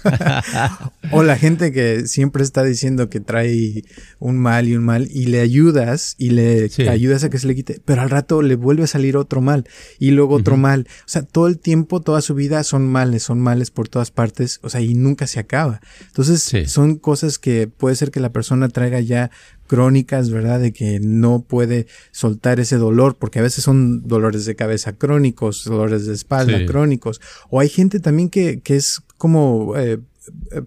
o 1.11 1.23
la 1.23 1.37
gente 1.37 1.71
que 1.71 2.07
siempre 2.07 2.43
está 2.43 2.63
diciendo 2.63 3.09
que 3.09 3.19
trae 3.19 3.83
un 4.19 4.37
mal 4.37 4.67
y 4.67 4.75
un 4.75 4.83
mal 4.83 5.07
y 5.11 5.27
le 5.27 5.39
ayudas 5.41 6.15
y 6.17 6.31
le 6.31 6.69
ayudas 6.89 7.23
a 7.23 7.29
que 7.29 7.39
se 7.39 7.47
le 7.47 7.55
quite, 7.55 7.81
pero 7.85 8.01
al 8.01 8.09
rato 8.09 8.41
le 8.41 8.55
vuelve 8.55 8.83
a 8.83 8.87
salir 8.87 9.17
otro 9.17 9.41
mal 9.41 9.67
y 9.99 10.11
luego 10.11 10.35
otro 10.35 10.57
mal. 10.57 10.87
O 11.01 11.07
sea, 11.07 11.21
todo 11.23 11.47
el 11.47 11.59
tiempo, 11.59 12.01
toda 12.01 12.21
su 12.21 12.35
vida 12.35 12.63
son 12.63 12.87
males, 12.87 13.23
son 13.23 13.39
males 13.39 13.71
por 13.71 13.87
todas 13.87 14.11
partes, 14.11 14.59
o 14.63 14.69
sea, 14.69 14.81
y 14.81 14.93
nunca 14.93 15.27
se 15.27 15.39
acaba. 15.39 15.81
Entonces, 16.07 16.69
son 16.69 16.95
cosas 16.95 17.39
que 17.39 17.67
puede 17.67 17.95
ser 17.95 18.11
que 18.11 18.19
la 18.19 18.31
persona 18.31 18.69
traiga 18.69 18.99
ya 18.99 19.31
crónicas, 19.67 20.29
¿verdad? 20.29 20.59
De 20.59 20.73
que 20.73 20.99
no 20.99 21.41
puede 21.41 21.87
soltar 22.11 22.59
ese 22.59 22.77
dolor, 22.77 23.17
porque 23.17 23.39
a 23.39 23.41
veces 23.41 23.63
son 23.63 24.07
dolores 24.07 24.45
de 24.45 24.55
cabeza 24.55 24.93
crónicos, 24.93 25.63
dolores 25.65 26.05
de 26.05 26.13
espalda 26.13 26.65
crónicos, 26.65 27.21
o 27.49 27.59
hay 27.59 27.69
gente 27.69 27.99
también 27.99 28.29
que, 28.29 28.59
que 28.61 28.75
es 28.75 29.01
como 29.17 29.75
eh, 29.77 29.99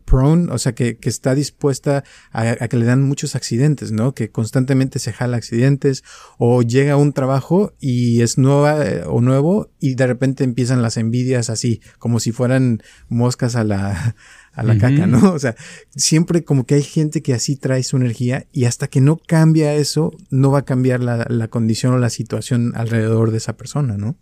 prone, 0.04 0.52
o 0.52 0.58
sea, 0.58 0.74
que, 0.74 0.96
que 0.98 1.08
está 1.08 1.34
dispuesta 1.34 2.04
a, 2.32 2.42
a, 2.42 2.68
que 2.68 2.76
le 2.76 2.86
dan 2.86 3.02
muchos 3.02 3.34
accidentes, 3.34 3.92
¿no? 3.92 4.14
Que 4.14 4.30
constantemente 4.30 4.98
se 4.98 5.12
jala 5.12 5.36
accidentes 5.36 6.04
o 6.38 6.62
llega 6.62 6.94
a 6.94 6.96
un 6.96 7.12
trabajo 7.12 7.74
y 7.80 8.22
es 8.22 8.38
nueva 8.38 8.84
eh, 8.86 9.02
o 9.06 9.20
nuevo 9.20 9.70
y 9.80 9.94
de 9.94 10.06
repente 10.06 10.44
empiezan 10.44 10.82
las 10.82 10.96
envidias 10.96 11.50
así, 11.50 11.80
como 11.98 12.20
si 12.20 12.32
fueran 12.32 12.82
moscas 13.08 13.56
a 13.56 13.64
la, 13.64 14.14
a 14.52 14.62
la 14.62 14.78
caca, 14.78 15.06
¿no? 15.06 15.32
O 15.32 15.38
sea, 15.38 15.54
siempre 15.94 16.44
como 16.44 16.64
que 16.64 16.76
hay 16.76 16.82
gente 16.82 17.22
que 17.22 17.34
así 17.34 17.56
trae 17.56 17.82
su 17.82 17.96
energía 17.96 18.46
y 18.52 18.64
hasta 18.64 18.88
que 18.88 19.00
no 19.00 19.16
cambia 19.16 19.74
eso, 19.74 20.12
no 20.30 20.50
va 20.50 20.60
a 20.60 20.64
cambiar 20.64 21.02
la, 21.02 21.26
la 21.28 21.48
condición 21.48 21.94
o 21.94 21.98
la 21.98 22.10
situación 22.10 22.72
alrededor 22.74 23.30
de 23.30 23.38
esa 23.38 23.56
persona, 23.56 23.96
¿no? 23.96 24.16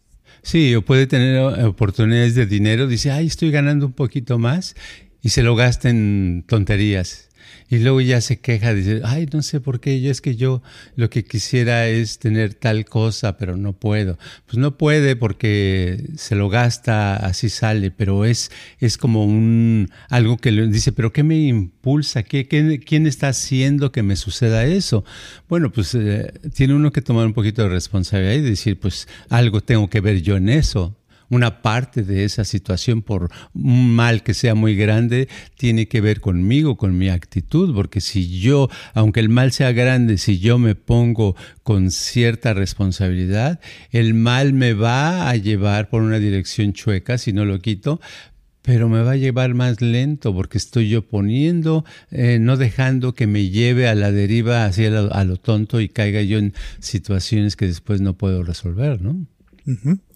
Sí, 0.47 0.77
o 0.77 0.83
puede 0.83 1.09
tener 1.09 1.41
oportunidades 1.65 2.37
de 2.37 2.47
dinero, 2.47 2.87
dice, 2.87 3.11
ay, 3.11 3.27
estoy 3.27 3.51
ganando 3.51 3.85
un 3.85 3.93
poquito 3.93 4.39
más 4.39 4.77
y 5.21 5.31
se 5.31 5.43
lo 5.43 5.57
gasta 5.57 5.91
en 5.91 6.45
tonterías 6.47 7.31
y 7.69 7.79
luego 7.79 8.01
ya 8.01 8.21
se 8.21 8.39
queja, 8.39 8.75
dice, 8.75 9.01
ay, 9.05 9.29
no 9.33 9.43
sé 9.43 9.61
por 9.61 9.81
qué, 9.81 10.01
yo 10.01 10.11
es 10.11 10.21
que 10.21 10.37
yo 10.37 10.63
lo 10.95 11.11
que 11.11 11.25
quisiera 11.25 11.89
es 11.89 12.19
tener 12.19 12.55
tal 12.55 12.85
cosa, 12.85 13.37
pero 13.37 13.57
no 13.57 13.73
puedo. 13.73 14.19
Pues 14.47 14.59
no 14.59 14.77
puede 14.77 15.17
porque 15.17 16.05
se 16.17 16.37
lo 16.37 16.49
gasta, 16.49 17.17
así 17.17 17.49
sale, 17.49 17.91
pero 17.91 18.25
es, 18.25 18.51
es 18.79 18.99
como 18.99 19.25
un, 19.25 19.91
algo 20.09 20.37
que 20.37 20.53
le 20.53 20.69
dice, 20.69 20.93
pero 20.93 21.13
¿qué 21.13 21.23
me 21.23 21.39
impulsa? 21.39 22.23
¿Qué, 22.23 22.47
quién 22.47 23.07
está 23.07 23.29
haciendo 23.29 23.91
que 23.91 24.03
me 24.03 24.17
suceda 24.17 24.65
eso? 24.65 25.05
Bueno, 25.49 25.73
pues 25.73 25.95
eh, 25.95 26.33
tiene 26.55 26.75
uno 26.75 26.93
que 26.93 27.03
tomar 27.03 27.27
un 27.27 27.35
poquito 27.35 27.63
de 27.63 27.69
responsabilidad 27.69 28.35
y 28.35 28.43
decir, 28.43 28.79
pues 28.79 29.09
algo 29.29 29.61
tengo 29.61 29.91
que 29.91 30.01
ver 30.01 30.23
yo 30.23 30.37
en 30.37 30.49
eso 30.49 30.97
una 31.31 31.63
parte 31.63 32.03
de 32.03 32.25
esa 32.25 32.45
situación, 32.45 33.03
por 33.03 33.31
un 33.55 33.95
mal 33.95 34.23
que 34.23 34.35
sea 34.35 34.55
muy 34.55 34.77
grande, 34.77 35.29
tiene 35.57 35.89
que 35.89 36.01
ver 36.01 36.21
conmigo, 36.21 36.77
con 36.77 36.97
mi 36.97 37.09
actitud, 37.09 37.75
porque 37.75 38.01
si 38.01 38.41
yo, 38.41 38.69
aunque 38.95 39.21
el 39.21 39.29
mal 39.29 39.53
sea 39.53 39.73
grande, 39.73 40.19
si 40.19 40.39
yo 40.39 40.59
me 40.59 40.75
pongo 40.75 41.37
con 41.63 41.91
cierta 41.91 42.55
responsabilidad, 42.55 43.61
el 43.91 44.15
mal 44.15 44.53
me 44.53 44.73
va 44.73 45.29
a 45.29 45.37
llevar 45.37 45.89
por 45.89 46.03
una 46.03 46.19
dirección 46.19 46.73
chueca 46.73 47.19
si 47.19 47.33
no 47.33 47.45
lo 47.45 47.61
quito, 47.61 48.01
pero 48.67 48.89
me 48.89 49.01
va 49.01 49.13
a 49.13 49.17
llevar 49.17 49.55
más 49.55 49.81
lento 49.81 50.35
porque 50.35 50.59
estoy 50.59 50.89
yo 50.89 51.03
poniendo, 51.03 51.85
eh, 52.11 52.39
no 52.41 52.57
dejando 52.57 53.15
que 53.15 53.29
me 53.29 53.49
lleve 53.49 53.89
a 53.89 53.95
la 53.95 54.11
deriva 54.11 54.65
hacia 54.65 54.89
a 54.89 55.25
lo 55.25 55.37
tonto 55.37 55.81
y 55.81 55.89
caiga 55.89 56.21
yo 56.23 56.39
en 56.39 56.53
situaciones 56.81 57.55
que 57.55 57.67
después 57.69 58.01
no 58.01 58.15
puedo 58.15 58.43
resolver, 58.43 59.01
¿no? 59.01 59.25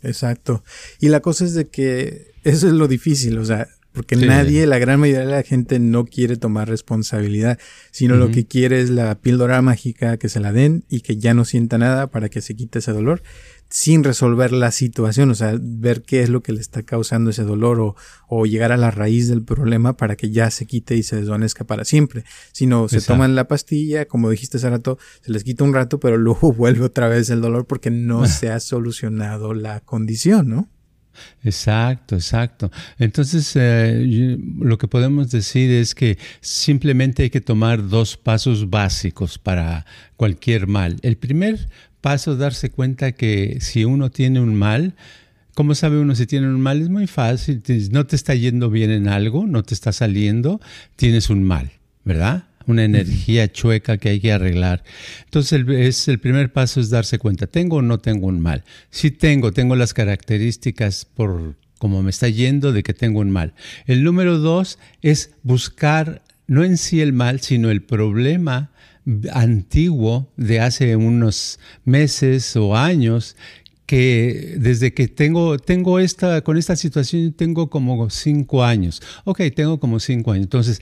Exacto. 0.02 0.62
Y 1.00 1.08
la 1.08 1.20
cosa 1.20 1.44
es 1.44 1.54
de 1.54 1.68
que 1.68 2.32
eso 2.44 2.68
es 2.68 2.72
lo 2.72 2.88
difícil, 2.88 3.38
o 3.38 3.44
sea, 3.44 3.68
porque 3.92 4.14
nadie, 4.14 4.66
la 4.66 4.78
gran 4.78 5.00
mayoría 5.00 5.26
de 5.26 5.32
la 5.32 5.42
gente 5.42 5.80
no 5.80 6.04
quiere 6.04 6.36
tomar 6.36 6.68
responsabilidad, 6.68 7.58
sino 7.90 8.14
lo 8.14 8.30
que 8.30 8.46
quiere 8.46 8.80
es 8.80 8.88
la 8.88 9.16
píldora 9.16 9.60
mágica 9.62 10.16
que 10.16 10.28
se 10.28 10.38
la 10.38 10.52
den 10.52 10.84
y 10.88 11.00
que 11.00 11.16
ya 11.16 11.34
no 11.34 11.44
sienta 11.44 11.76
nada 11.76 12.06
para 12.06 12.28
que 12.28 12.40
se 12.40 12.54
quite 12.54 12.78
ese 12.78 12.92
dolor 12.92 13.22
sin 13.70 14.02
resolver 14.02 14.50
la 14.50 14.72
situación, 14.72 15.30
o 15.30 15.34
sea, 15.34 15.56
ver 15.60 16.02
qué 16.02 16.22
es 16.22 16.28
lo 16.28 16.42
que 16.42 16.52
le 16.52 16.60
está 16.60 16.82
causando 16.82 17.30
ese 17.30 17.44
dolor 17.44 17.80
o, 17.80 17.94
o 18.28 18.44
llegar 18.44 18.72
a 18.72 18.76
la 18.76 18.90
raíz 18.90 19.28
del 19.28 19.44
problema 19.44 19.96
para 19.96 20.16
que 20.16 20.30
ya 20.30 20.50
se 20.50 20.66
quite 20.66 20.96
y 20.96 21.04
se 21.04 21.16
desvanezca 21.16 21.64
para 21.64 21.84
siempre. 21.84 22.24
Sino 22.52 22.88
se 22.88 23.00
toman 23.00 23.36
la 23.36 23.46
pastilla, 23.46 24.06
como 24.06 24.28
dijiste 24.28 24.56
hace 24.56 24.68
rato, 24.68 24.98
se 25.22 25.30
les 25.30 25.44
quita 25.44 25.62
un 25.62 25.72
rato, 25.72 26.00
pero 26.00 26.16
luego 26.18 26.52
vuelve 26.52 26.84
otra 26.84 27.08
vez 27.08 27.30
el 27.30 27.40
dolor 27.40 27.66
porque 27.66 27.90
no 27.90 28.26
se 28.26 28.50
ha 28.50 28.58
solucionado 28.58 29.54
la 29.54 29.80
condición, 29.80 30.48
¿no? 30.48 30.68
Exacto, 31.44 32.14
exacto. 32.14 32.70
Entonces, 32.98 33.52
eh, 33.54 34.38
lo 34.58 34.78
que 34.78 34.88
podemos 34.88 35.30
decir 35.30 35.70
es 35.70 35.94
que 35.94 36.18
simplemente 36.40 37.24
hay 37.24 37.30
que 37.30 37.40
tomar 37.40 37.88
dos 37.88 38.16
pasos 38.16 38.70
básicos 38.70 39.38
para 39.38 39.86
cualquier 40.16 40.66
mal. 40.66 40.96
El 41.02 41.16
primer 41.16 41.68
paso 42.00 42.36
darse 42.36 42.70
cuenta 42.70 43.12
que 43.12 43.58
si 43.60 43.84
uno 43.84 44.10
tiene 44.10 44.40
un 44.40 44.54
mal, 44.54 44.94
¿cómo 45.54 45.74
sabe 45.74 45.98
uno 45.98 46.14
si 46.14 46.26
tiene 46.26 46.46
un 46.46 46.60
mal? 46.60 46.80
Es 46.80 46.88
muy 46.88 47.06
fácil. 47.06 47.62
No 47.90 48.06
te 48.06 48.16
está 48.16 48.34
yendo 48.34 48.70
bien 48.70 48.90
en 48.90 49.08
algo, 49.08 49.46
no 49.46 49.62
te 49.62 49.74
está 49.74 49.92
saliendo, 49.92 50.60
tienes 50.96 51.30
un 51.30 51.42
mal, 51.42 51.70
¿verdad? 52.04 52.44
Una 52.70 52.84
energía 52.84 53.50
chueca 53.50 53.98
que 53.98 54.10
hay 54.10 54.20
que 54.20 54.32
arreglar. 54.32 54.84
Entonces, 55.24 55.52
el, 55.52 55.68
es, 55.70 56.06
el 56.06 56.20
primer 56.20 56.52
paso 56.52 56.80
es 56.80 56.88
darse 56.88 57.18
cuenta, 57.18 57.48
¿tengo 57.48 57.76
o 57.76 57.82
no 57.82 57.98
tengo 57.98 58.28
un 58.28 58.40
mal? 58.40 58.62
Si 58.90 59.10
tengo, 59.10 59.50
tengo 59.52 59.74
las 59.74 59.92
características 59.92 61.04
por 61.04 61.56
cómo 61.78 62.02
me 62.02 62.10
está 62.10 62.28
yendo 62.28 62.72
de 62.72 62.82
que 62.82 62.94
tengo 62.94 63.20
un 63.20 63.30
mal. 63.30 63.54
El 63.86 64.04
número 64.04 64.38
dos 64.38 64.78
es 65.02 65.32
buscar 65.42 66.22
no 66.46 66.62
en 66.62 66.76
sí 66.76 67.00
el 67.00 67.12
mal, 67.12 67.40
sino 67.40 67.70
el 67.70 67.82
problema 67.82 68.70
antiguo 69.32 70.32
de 70.36 70.60
hace 70.60 70.94
unos 70.94 71.58
meses 71.84 72.54
o 72.56 72.76
años 72.76 73.36
que 73.90 74.54
desde 74.58 74.94
que 74.94 75.08
tengo, 75.08 75.58
tengo 75.58 75.98
esta, 75.98 76.42
con 76.42 76.56
esta 76.56 76.76
situación 76.76 77.32
tengo 77.32 77.70
como 77.70 78.08
cinco 78.08 78.62
años. 78.62 79.02
Ok, 79.24 79.40
tengo 79.56 79.80
como 79.80 79.98
cinco 79.98 80.30
años. 80.30 80.44
Entonces, 80.44 80.80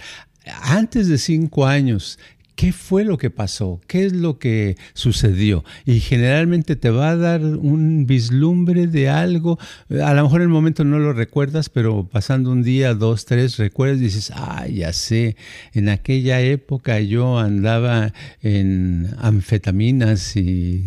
antes 0.48 1.08
de 1.08 1.18
cinco 1.18 1.66
años 1.66 2.18
¿Qué 2.58 2.72
fue 2.72 3.04
lo 3.04 3.18
que 3.18 3.30
pasó? 3.30 3.80
¿Qué 3.87 4.04
es 4.04 4.12
lo 4.12 4.40
que 4.40 4.76
sucedió? 4.92 5.64
Y 5.87 6.00
generalmente 6.00 6.74
te 6.74 6.90
va 6.90 7.11
a 7.11 7.16
dar 7.16 7.40
un 7.40 8.04
vislumbre 8.04 8.88
de 8.88 9.08
algo. 9.08 9.61
A 10.02 10.12
lo 10.12 10.24
mejor 10.24 10.40
en 10.40 10.48
el 10.48 10.52
momento 10.52 10.82
no 10.82 10.98
lo 10.98 11.12
recuerdas, 11.12 11.68
pero 11.68 12.08
pasando 12.11 12.50
un 12.50 12.64
día, 12.64 12.94
dos, 12.94 13.26
tres, 13.26 13.58
recuerdas 13.58 13.98
y 14.00 14.04
dices, 14.06 14.32
ah, 14.34 14.66
ya 14.66 14.92
sé, 14.92 15.37
en 15.72 15.88
aquella 15.88 16.40
época 16.40 16.98
yo 16.98 17.38
andaba 17.38 18.12
en 18.42 19.08
anfetaminas 19.18 20.34
y, 20.34 20.84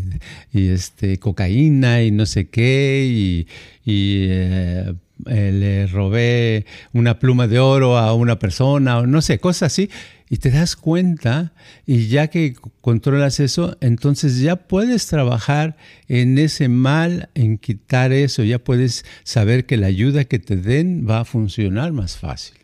este, 0.51 1.19
cocaína 1.19 2.03
y 2.03 2.11
no 2.11 2.25
sé 2.25 2.49
qué, 2.49 3.47
y, 3.85 4.25
eh, 4.27 4.93
eh, 5.27 5.51
le 5.51 5.87
robé 5.87 6.65
una 6.93 7.19
pluma 7.19 7.47
de 7.47 7.59
oro 7.59 7.97
a 7.97 8.13
una 8.13 8.39
persona, 8.39 8.99
o 8.99 9.07
no 9.07 9.21
sé, 9.21 9.39
cosas 9.39 9.73
así 9.73 9.89
y 10.31 10.37
te 10.37 10.49
das 10.49 10.77
cuenta 10.77 11.51
y 11.85 12.07
ya 12.07 12.27
que 12.27 12.55
controlas 12.79 13.41
eso, 13.41 13.75
entonces 13.81 14.39
ya 14.39 14.55
puedes 14.55 15.07
trabajar 15.07 15.75
en 16.07 16.37
ese 16.37 16.69
mal, 16.69 17.29
en 17.35 17.57
quitar 17.57 18.13
eso, 18.13 18.41
ya 18.43 18.57
puedes 18.57 19.03
saber 19.25 19.65
que 19.65 19.75
la 19.75 19.87
ayuda 19.87 20.23
que 20.23 20.39
te 20.39 20.55
den 20.55 21.05
va 21.05 21.19
a 21.19 21.25
funcionar 21.25 21.91
más 21.91 22.15
fácil. 22.15 22.55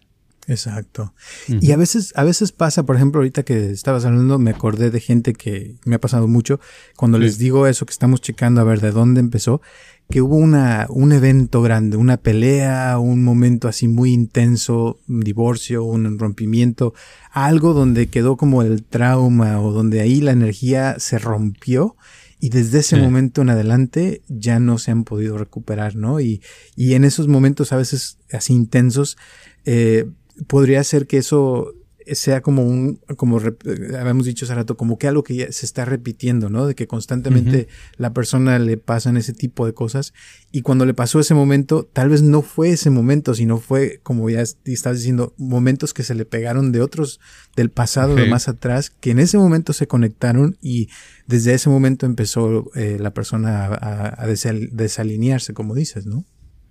Exacto. 0.47 1.13
Y 1.47 1.73
a 1.73 1.77
veces, 1.77 2.13
a 2.15 2.23
veces 2.23 2.53
pasa, 2.53 2.85
por 2.85 2.95
ejemplo, 2.95 3.19
ahorita 3.19 3.43
que 3.43 3.71
estabas 3.71 4.05
hablando, 4.05 4.39
me 4.39 4.51
acordé 4.51 4.89
de 4.89 5.01
gente 5.01 5.33
que 5.33 5.75
me 5.83 5.95
ha 5.95 5.99
pasado 5.99 6.29
mucho. 6.29 6.61
Cuando 6.95 7.19
les 7.19 7.37
digo 7.37 7.67
eso, 7.67 7.85
que 7.85 7.91
estamos 7.91 8.21
checando 8.21 8.61
a 8.61 8.63
ver 8.63 8.79
de 8.79 8.91
dónde 8.91 9.19
empezó, 9.19 9.61
que 10.09 10.21
hubo 10.21 10.37
una, 10.37 10.87
un 10.89 11.11
evento 11.11 11.61
grande, 11.61 11.97
una 11.97 12.17
pelea, 12.17 12.97
un 12.97 13.23
momento 13.23 13.67
así 13.67 13.87
muy 13.87 14.13
intenso, 14.13 14.99
un 15.07 15.19
divorcio, 15.19 15.83
un 15.83 16.17
rompimiento, 16.17 16.93
algo 17.31 17.73
donde 17.73 18.07
quedó 18.07 18.37
como 18.37 18.61
el 18.61 18.83
trauma 18.83 19.59
o 19.61 19.71
donde 19.71 19.99
ahí 19.99 20.21
la 20.21 20.31
energía 20.31 20.95
se 20.99 21.19
rompió 21.19 21.97
y 22.39 22.49
desde 22.49 22.79
ese 22.79 22.97
momento 22.97 23.41
en 23.41 23.49
adelante 23.49 24.21
ya 24.27 24.59
no 24.59 24.77
se 24.77 24.91
han 24.91 25.03
podido 25.03 25.37
recuperar, 25.37 25.95
¿no? 25.95 26.19
Y, 26.19 26.41
y 26.75 26.93
en 26.93 27.03
esos 27.03 27.27
momentos 27.27 27.73
a 27.73 27.77
veces 27.77 28.19
así 28.31 28.53
intensos, 28.53 29.17
eh, 29.65 30.05
podría 30.45 30.83
ser 30.83 31.07
que 31.07 31.17
eso 31.17 31.73
sea 32.13 32.41
como 32.41 32.63
un, 32.63 32.99
como 33.15 33.39
habíamos 33.39 34.25
dicho 34.25 34.45
hace 34.45 34.55
rato, 34.55 34.77
como 34.77 34.97
que 34.97 35.07
algo 35.07 35.23
que 35.23 35.35
ya 35.35 35.51
se 35.51 35.65
está 35.65 35.85
repitiendo, 35.85 36.49
¿no? 36.49 36.65
De 36.65 36.75
que 36.75 36.87
constantemente 36.87 37.67
la 37.97 38.13
persona 38.13 38.59
le 38.59 38.77
pasan 38.77 39.17
ese 39.17 39.33
tipo 39.33 39.65
de 39.65 39.73
cosas 39.73 40.13
y 40.51 40.61
cuando 40.61 40.85
le 40.85 40.93
pasó 40.93 41.19
ese 41.19 41.33
momento, 41.33 41.89
tal 41.91 42.09
vez 42.09 42.21
no 42.21 42.41
fue 42.41 42.69
ese 42.69 42.89
momento, 42.89 43.33
sino 43.33 43.57
fue, 43.57 43.99
como 44.03 44.29
ya 44.29 44.41
estabas 44.41 44.99
diciendo, 44.99 45.33
momentos 45.37 45.93
que 45.93 46.03
se 46.03 46.15
le 46.15 46.25
pegaron 46.25 46.71
de 46.71 46.81
otros 46.81 47.19
del 47.55 47.69
pasado, 47.69 48.15
de 48.15 48.27
más 48.27 48.47
atrás, 48.47 48.89
que 48.89 49.11
en 49.11 49.19
ese 49.19 49.37
momento 49.37 49.73
se 49.73 49.87
conectaron 49.87 50.57
y 50.61 50.89
desde 51.27 51.53
ese 51.53 51.69
momento 51.69 52.05
empezó 52.05 52.71
eh, 52.75 52.97
la 52.99 53.13
persona 53.13 53.65
a, 53.65 54.23
a 54.23 54.27
desalinearse, 54.27 55.53
como 55.53 55.75
dices, 55.75 56.05
¿no? 56.05 56.25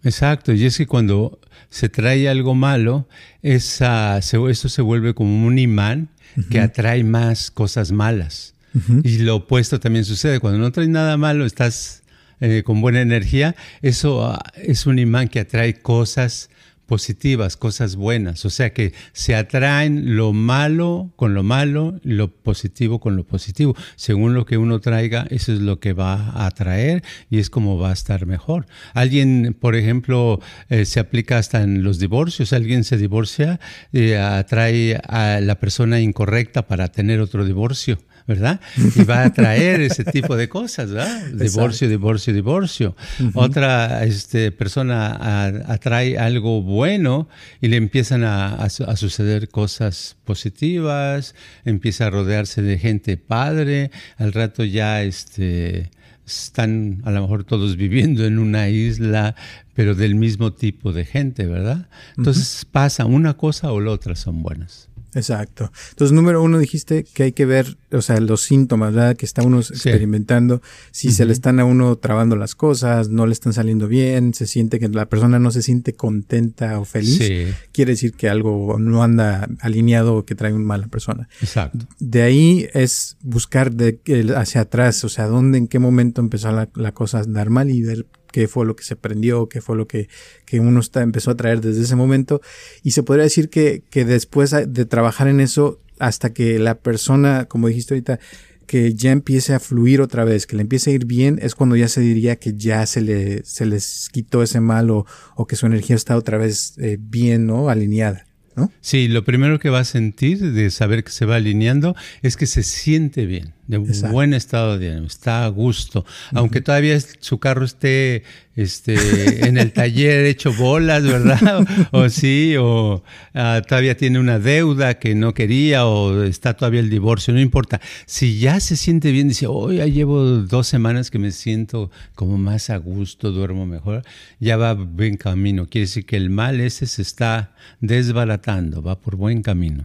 Exacto, 0.06 0.52
y 0.52 0.64
es 0.64 0.78
que 0.78 0.86
cuando 0.86 1.40
se 1.68 1.88
trae 1.88 2.28
algo 2.28 2.54
malo, 2.54 3.08
esa, 3.42 4.18
eso 4.18 4.68
se 4.68 4.82
vuelve 4.82 5.14
como 5.14 5.46
un 5.46 5.58
imán 5.58 6.10
que 6.48 6.60
atrae 6.60 7.02
más 7.02 7.50
cosas 7.50 7.90
malas. 7.90 8.54
Y 9.02 9.18
lo 9.18 9.36
opuesto 9.36 9.80
también 9.80 10.04
sucede, 10.04 10.38
cuando 10.38 10.58
no 10.58 10.70
traes 10.70 10.90
nada 10.90 11.16
malo, 11.16 11.44
estás 11.44 12.02
eh, 12.40 12.62
con 12.64 12.82
buena 12.82 13.00
energía, 13.00 13.56
eso 13.82 14.26
ah, 14.26 14.38
es 14.54 14.86
un 14.86 14.98
imán 14.98 15.28
que 15.28 15.40
atrae 15.40 15.74
cosas 15.80 16.50
positivas, 16.86 17.56
cosas 17.56 17.96
buenas. 17.96 18.44
O 18.44 18.50
sea 18.50 18.72
que 18.72 18.92
se 19.12 19.34
atraen 19.34 20.16
lo 20.16 20.32
malo 20.32 21.12
con 21.16 21.34
lo 21.34 21.42
malo, 21.42 22.00
lo 22.02 22.30
positivo 22.30 23.00
con 23.00 23.16
lo 23.16 23.24
positivo. 23.24 23.76
Según 23.96 24.34
lo 24.34 24.46
que 24.46 24.56
uno 24.56 24.80
traiga, 24.80 25.26
eso 25.30 25.52
es 25.52 25.60
lo 25.60 25.80
que 25.80 25.92
va 25.92 26.30
a 26.30 26.46
atraer 26.46 27.02
y 27.28 27.38
es 27.38 27.50
como 27.50 27.78
va 27.78 27.90
a 27.90 27.92
estar 27.92 28.26
mejor. 28.26 28.66
Alguien, 28.94 29.56
por 29.58 29.74
ejemplo, 29.74 30.40
eh, 30.68 30.84
se 30.84 31.00
aplica 31.00 31.38
hasta 31.38 31.62
en 31.62 31.82
los 31.82 31.98
divorcios. 31.98 32.52
Alguien 32.52 32.84
se 32.84 32.96
divorcia 32.96 33.60
y 33.92 34.12
atrae 34.12 35.00
a 35.08 35.40
la 35.40 35.58
persona 35.58 36.00
incorrecta 36.00 36.66
para 36.66 36.88
tener 36.88 37.20
otro 37.20 37.44
divorcio. 37.44 37.98
¿Verdad? 38.26 38.60
Y 38.76 39.04
va 39.04 39.24
a 39.24 39.32
traer 39.32 39.80
ese 39.80 40.04
tipo 40.04 40.36
de 40.36 40.48
cosas, 40.48 40.90
¿verdad? 40.90 41.26
Divorcio, 41.32 41.88
divorcio, 41.88 42.34
divorcio. 42.34 42.96
Otra 43.34 44.04
este, 44.04 44.50
persona 44.50 45.44
atrae 45.66 46.18
algo 46.18 46.62
bueno 46.62 47.28
y 47.60 47.68
le 47.68 47.76
empiezan 47.76 48.24
a, 48.24 48.68
suceder 48.68 49.48
cosas 49.48 50.16
positivas, 50.24 51.34
empieza 51.64 52.06
a 52.06 52.10
rodearse 52.10 52.62
de 52.62 52.78
gente 52.78 53.16
padre, 53.16 53.90
al 54.16 54.32
rato 54.32 54.64
ya 54.64 55.02
este, 55.02 55.90
están 56.26 57.02
a 57.04 57.12
lo 57.12 57.22
mejor 57.22 57.44
todos 57.44 57.76
viviendo 57.76 58.24
en 58.24 58.38
una 58.38 58.68
isla, 58.68 59.36
pero 59.74 59.94
del 59.94 60.16
mismo 60.16 60.52
tipo 60.52 60.92
de 60.92 61.04
gente, 61.04 61.46
¿verdad? 61.46 61.88
Entonces 62.16 62.66
pasa, 62.70 63.04
una 63.04 63.34
cosa 63.34 63.72
o 63.72 63.80
la 63.80 63.92
otra 63.92 64.16
son 64.16 64.42
buenas. 64.42 64.88
Exacto. 65.16 65.72
Entonces, 65.90 66.14
número 66.14 66.42
uno, 66.42 66.58
dijiste 66.58 67.04
que 67.04 67.24
hay 67.24 67.32
que 67.32 67.46
ver, 67.46 67.78
o 67.90 68.02
sea, 68.02 68.20
los 68.20 68.42
síntomas, 68.42 68.94
¿verdad? 68.94 69.16
Que 69.16 69.24
está 69.24 69.42
uno 69.42 69.60
experimentando, 69.60 70.60
si 70.90 71.10
se 71.10 71.24
le 71.24 71.32
están 71.32 71.58
a 71.58 71.64
uno 71.64 71.96
trabando 71.96 72.36
las 72.36 72.54
cosas, 72.54 73.08
no 73.08 73.26
le 73.26 73.32
están 73.32 73.54
saliendo 73.54 73.88
bien, 73.88 74.34
se 74.34 74.46
siente 74.46 74.78
que 74.78 74.88
la 74.88 75.06
persona 75.06 75.38
no 75.38 75.50
se 75.50 75.62
siente 75.62 75.94
contenta 75.94 76.78
o 76.78 76.84
feliz, 76.84 77.56
quiere 77.72 77.92
decir 77.92 78.12
que 78.12 78.28
algo 78.28 78.76
no 78.78 79.02
anda 79.02 79.48
alineado 79.60 80.16
o 80.16 80.24
que 80.26 80.34
trae 80.34 80.52
un 80.52 80.64
mala 80.64 80.86
persona. 80.88 81.28
Exacto. 81.40 81.86
De 81.98 82.22
ahí 82.22 82.68
es 82.74 83.16
buscar 83.22 83.72
de, 83.72 83.98
hacia 84.36 84.60
atrás, 84.60 85.02
o 85.04 85.08
sea, 85.08 85.26
dónde, 85.26 85.56
en 85.56 85.66
qué 85.66 85.78
momento 85.78 86.20
empezó 86.20 86.52
la, 86.52 86.68
la 86.74 86.92
cosa 86.92 87.18
a 87.18 87.22
andar 87.22 87.48
mal 87.48 87.70
y 87.70 87.80
ver 87.80 88.06
qué 88.36 88.48
fue 88.48 88.66
lo 88.66 88.76
que 88.76 88.84
se 88.84 88.96
prendió, 88.96 89.48
qué 89.48 89.62
fue 89.62 89.78
lo 89.78 89.88
que, 89.88 90.10
que 90.44 90.60
uno 90.60 90.82
empezó 90.96 91.30
a 91.30 91.38
traer 91.38 91.62
desde 91.62 91.80
ese 91.80 91.96
momento. 91.96 92.42
Y 92.82 92.90
se 92.90 93.02
podría 93.02 93.22
decir 93.22 93.48
que, 93.48 93.82
que 93.88 94.04
después 94.04 94.50
de 94.50 94.84
trabajar 94.84 95.28
en 95.28 95.40
eso, 95.40 95.80
hasta 95.98 96.34
que 96.34 96.58
la 96.58 96.74
persona, 96.74 97.46
como 97.46 97.68
dijiste 97.68 97.94
ahorita, 97.94 98.20
que 98.66 98.92
ya 98.92 99.10
empiece 99.10 99.54
a 99.54 99.58
fluir 99.58 100.02
otra 100.02 100.24
vez, 100.24 100.46
que 100.46 100.54
le 100.54 100.60
empiece 100.60 100.90
a 100.90 100.92
ir 100.92 101.06
bien, 101.06 101.38
es 101.40 101.54
cuando 101.54 101.76
ya 101.76 101.88
se 101.88 102.02
diría 102.02 102.36
que 102.36 102.52
ya 102.52 102.84
se 102.84 103.00
le 103.00 103.42
se 103.42 103.64
les 103.64 104.10
quitó 104.12 104.42
ese 104.42 104.60
mal 104.60 104.90
o, 104.90 105.06
o 105.34 105.46
que 105.46 105.56
su 105.56 105.64
energía 105.64 105.96
está 105.96 106.14
otra 106.14 106.36
vez 106.36 106.74
eh, 106.76 106.98
bien, 107.00 107.46
¿no? 107.46 107.70
Alineada. 107.70 108.26
¿No? 108.54 108.70
Sí, 108.82 109.08
lo 109.08 109.24
primero 109.24 109.58
que 109.58 109.70
va 109.70 109.80
a 109.80 109.84
sentir 109.84 110.52
de 110.52 110.70
saber 110.70 111.04
que 111.04 111.12
se 111.12 111.24
va 111.24 111.36
alineando 111.36 111.96
es 112.20 112.36
que 112.36 112.46
se 112.46 112.62
siente 112.62 113.24
bien, 113.24 113.54
de 113.66 113.78
un 113.78 113.90
buen 114.10 114.34
estado 114.34 114.78
de 114.78 114.92
ánimo, 114.92 115.06
está 115.06 115.44
a 115.44 115.48
gusto, 115.48 116.04
aunque 116.32 116.60
todavía 116.60 116.98
su 117.20 117.38
carro 117.38 117.64
esté 117.64 118.22
este, 118.56 119.46
en 119.46 119.58
el 119.58 119.72
taller 119.72 120.24
hecho 120.24 120.52
bolas, 120.52 121.02
¿verdad? 121.02 121.66
O, 121.92 122.08
sí, 122.08 122.54
o 122.58 123.02
ah, 123.34 123.62
todavía 123.66 123.96
tiene 123.96 124.18
una 124.18 124.38
deuda 124.38 124.98
que 124.98 125.14
no 125.14 125.34
quería, 125.34 125.86
o 125.86 126.22
está 126.22 126.54
todavía 126.54 126.80
el 126.80 126.90
divorcio, 126.90 127.34
no 127.34 127.40
importa. 127.40 127.80
Si 128.06 128.38
ya 128.38 128.60
se 128.60 128.76
siente 128.76 129.12
bien, 129.12 129.28
dice, 129.28 129.46
hoy 129.46 129.76
ya 129.76 129.86
llevo 129.86 130.22
dos 130.22 130.66
semanas 130.66 131.10
que 131.10 131.18
me 131.18 131.32
siento 131.32 131.90
como 132.14 132.38
más 132.38 132.70
a 132.70 132.78
gusto, 132.78 133.30
duermo 133.30 133.66
mejor, 133.66 134.02
ya 134.40 134.56
va 134.56 134.74
buen 134.74 135.16
camino. 135.16 135.66
Quiere 135.66 135.86
decir 135.86 136.06
que 136.06 136.16
el 136.16 136.30
mal 136.30 136.60
ese 136.60 136.86
se 136.86 137.02
está 137.02 137.54
desbaratando, 137.80 138.82
va 138.82 138.98
por 138.98 139.16
buen 139.16 139.42
camino. 139.42 139.84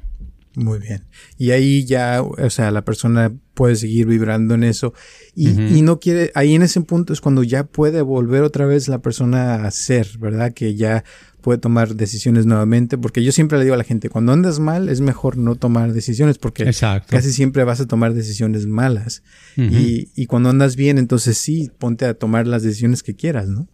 Muy 0.56 0.80
bien. 0.80 1.06
Y 1.38 1.52
ahí 1.52 1.86
ya, 1.86 2.22
o 2.22 2.50
sea, 2.50 2.72
la 2.72 2.84
persona 2.84 3.32
puede 3.54 3.76
seguir 3.76 4.06
vibrando 4.08 4.54
en 4.54 4.64
eso 4.64 4.94
y, 5.34 5.50
y, 5.50 5.82
no 5.82 6.00
quiere, 6.00 6.32
ahí 6.36 6.56
en 6.56 6.62
ese 6.62 6.82
punto 6.82 7.14
es 7.14 7.22
cuando 7.22 7.44
ya 7.44 7.64
puede 7.64 8.02
volver 8.02 8.44
otra 8.44 8.66
vez 8.66 8.88
la 8.88 9.02
persona 9.02 9.66
a 9.66 9.72
ser, 9.72 10.18
¿verdad? 10.18 10.54
Que 10.54 10.76
ya 10.76 11.04
puede 11.42 11.60
tomar 11.60 11.96
decisiones 11.96 12.46
nuevamente, 12.46 12.98
porque 12.98 13.24
yo 13.24 13.32
siempre 13.32 13.58
le 13.58 13.64
digo 13.64 13.76
a 13.76 13.78
la 13.78 13.84
gente, 13.84 14.10
cuando 14.10 14.32
andas 14.34 14.60
mal 14.60 14.90
es 14.90 15.02
mejor 15.02 15.38
no 15.38 15.56
tomar 15.56 15.94
decisiones, 15.94 16.38
porque 16.38 16.66
casi 17.08 17.32
siempre 17.32 17.64
vas 17.64 17.80
a 17.80 17.88
tomar 17.88 18.14
decisiones 18.14 18.68
malas. 18.68 19.24
y, 19.56 20.10
y 20.16 20.26
cuando 20.26 20.50
andas 20.50 20.76
bien, 20.76 20.98
entonces 20.98 21.38
sí, 21.38 21.72
ponte 21.78 22.06
a 22.06 22.14
tomar 22.14 22.48
las 22.48 22.64
decisiones 22.64 23.04
que 23.04 23.16
quieras, 23.16 23.48
¿no? 23.48 23.68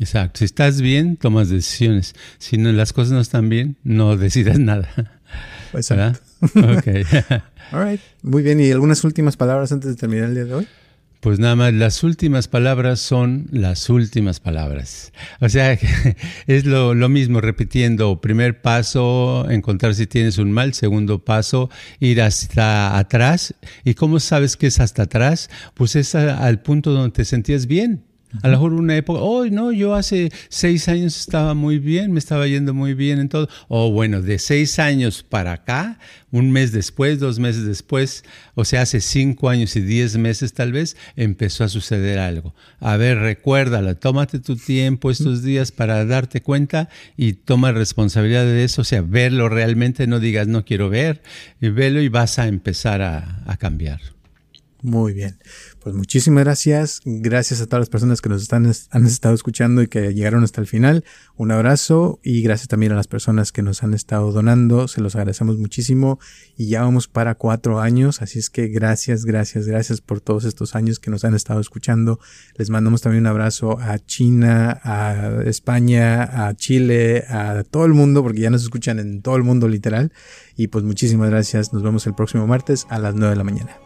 Exacto. 0.00 0.38
Si 0.38 0.44
estás 0.44 0.80
bien, 0.80 1.16
tomas 1.16 1.48
decisiones. 1.48 2.14
Si 2.38 2.58
no, 2.58 2.72
las 2.72 2.92
cosas 2.92 3.12
no 3.12 3.20
están 3.20 3.48
bien, 3.48 3.76
no 3.84 4.16
decidas 4.16 4.58
nada. 4.58 5.20
Exacto. 5.72 6.20
Ok. 6.54 6.88
All 7.72 7.84
right. 7.84 8.00
Muy 8.22 8.42
bien. 8.42 8.60
¿Y 8.60 8.70
algunas 8.70 9.02
últimas 9.04 9.36
palabras 9.36 9.72
antes 9.72 9.90
de 9.90 9.96
terminar 9.96 10.28
el 10.28 10.34
día 10.34 10.44
de 10.44 10.54
hoy? 10.54 10.68
Pues 11.24 11.38
nada 11.38 11.56
más, 11.56 11.72
las 11.72 12.02
últimas 12.02 12.48
palabras 12.48 13.00
son 13.00 13.46
las 13.50 13.88
últimas 13.88 14.40
palabras. 14.40 15.10
O 15.40 15.48
sea, 15.48 15.72
es 16.46 16.66
lo, 16.66 16.92
lo, 16.92 17.08
mismo, 17.08 17.40
repitiendo, 17.40 18.20
primer 18.20 18.60
paso, 18.60 19.48
encontrar 19.48 19.94
si 19.94 20.06
tienes 20.06 20.36
un 20.36 20.52
mal, 20.52 20.74
segundo 20.74 21.24
paso, 21.24 21.70
ir 21.98 22.20
hasta 22.20 22.98
atrás. 22.98 23.54
¿Y 23.84 23.94
cómo 23.94 24.20
sabes 24.20 24.58
que 24.58 24.66
es 24.66 24.80
hasta 24.80 25.04
atrás? 25.04 25.48
Pues 25.72 25.96
es 25.96 26.14
al 26.14 26.60
punto 26.60 26.92
donde 26.92 27.12
te 27.12 27.24
sentías 27.24 27.66
bien. 27.66 28.04
A 28.42 28.48
lo 28.48 28.54
mejor 28.54 28.72
una 28.74 28.96
época, 28.96 29.20
oh, 29.20 29.46
no, 29.46 29.72
yo 29.72 29.94
hace 29.94 30.30
seis 30.48 30.88
años 30.88 31.18
estaba 31.18 31.54
muy 31.54 31.78
bien, 31.78 32.12
me 32.12 32.18
estaba 32.18 32.46
yendo 32.46 32.74
muy 32.74 32.94
bien 32.94 33.20
en 33.20 33.28
todo. 33.28 33.48
O 33.68 33.92
bueno, 33.92 34.22
de 34.22 34.38
seis 34.38 34.78
años 34.78 35.22
para 35.22 35.52
acá, 35.52 35.98
un 36.32 36.50
mes 36.50 36.72
después, 36.72 37.20
dos 37.20 37.38
meses 37.38 37.64
después, 37.64 38.24
o 38.54 38.64
sea, 38.64 38.82
hace 38.82 39.00
cinco 39.00 39.48
años 39.48 39.76
y 39.76 39.80
diez 39.80 40.16
meses 40.16 40.52
tal 40.52 40.72
vez, 40.72 40.96
empezó 41.14 41.62
a 41.62 41.68
suceder 41.68 42.18
algo. 42.18 42.54
A 42.80 42.96
ver, 42.96 43.18
recuérdala, 43.18 43.94
tómate 43.94 44.40
tu 44.40 44.56
tiempo 44.56 45.10
estos 45.10 45.42
días 45.42 45.70
para 45.70 46.04
darte 46.04 46.42
cuenta 46.42 46.88
y 47.16 47.34
toma 47.34 47.70
responsabilidad 47.70 48.44
de 48.44 48.64
eso. 48.64 48.82
O 48.82 48.84
sea, 48.84 49.02
verlo 49.02 49.48
realmente, 49.48 50.06
no 50.06 50.18
digas 50.18 50.48
no 50.48 50.64
quiero 50.64 50.90
ver, 50.90 51.22
y 51.60 51.68
velo 51.68 52.00
y 52.00 52.08
vas 52.08 52.38
a 52.38 52.48
empezar 52.48 53.00
a, 53.00 53.42
a 53.46 53.56
cambiar. 53.56 54.00
Muy 54.82 55.14
bien. 55.14 55.38
Pues 55.84 55.94
muchísimas 55.94 56.44
gracias. 56.44 57.02
Gracias 57.04 57.60
a 57.60 57.66
todas 57.66 57.82
las 57.82 57.90
personas 57.90 58.22
que 58.22 58.30
nos 58.30 58.40
están, 58.40 58.72
han 58.90 59.06
estado 59.06 59.34
escuchando 59.34 59.82
y 59.82 59.86
que 59.86 60.14
llegaron 60.14 60.42
hasta 60.42 60.62
el 60.62 60.66
final. 60.66 61.04
Un 61.36 61.50
abrazo 61.50 62.20
y 62.22 62.40
gracias 62.40 62.68
también 62.68 62.92
a 62.92 62.94
las 62.94 63.06
personas 63.06 63.52
que 63.52 63.60
nos 63.60 63.82
han 63.82 63.92
estado 63.92 64.32
donando. 64.32 64.88
Se 64.88 65.02
los 65.02 65.14
agradecemos 65.14 65.58
muchísimo 65.58 66.18
y 66.56 66.68
ya 66.68 66.80
vamos 66.80 67.06
para 67.06 67.34
cuatro 67.34 67.80
años. 67.80 68.22
Así 68.22 68.38
es 68.38 68.48
que 68.48 68.68
gracias, 68.68 69.26
gracias, 69.26 69.66
gracias 69.66 70.00
por 70.00 70.22
todos 70.22 70.46
estos 70.46 70.74
años 70.74 70.98
que 70.98 71.10
nos 71.10 71.22
han 71.26 71.34
estado 71.34 71.60
escuchando. 71.60 72.18
Les 72.56 72.70
mandamos 72.70 73.02
también 73.02 73.24
un 73.24 73.26
abrazo 73.26 73.78
a 73.78 73.98
China, 73.98 74.80
a 74.84 75.42
España, 75.44 76.46
a 76.48 76.54
Chile, 76.54 77.24
a 77.28 77.62
todo 77.62 77.84
el 77.84 77.92
mundo, 77.92 78.22
porque 78.22 78.40
ya 78.40 78.48
nos 78.48 78.62
escuchan 78.62 79.00
en 79.00 79.20
todo 79.20 79.36
el 79.36 79.42
mundo 79.42 79.68
literal. 79.68 80.14
Y 80.56 80.68
pues 80.68 80.82
muchísimas 80.82 81.28
gracias. 81.28 81.74
Nos 81.74 81.82
vemos 81.82 82.06
el 82.06 82.14
próximo 82.14 82.46
martes 82.46 82.86
a 82.88 82.98
las 82.98 83.14
nueve 83.14 83.32
de 83.32 83.36
la 83.36 83.44
mañana. 83.44 83.76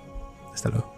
Hasta 0.54 0.68
luego. 0.68 0.97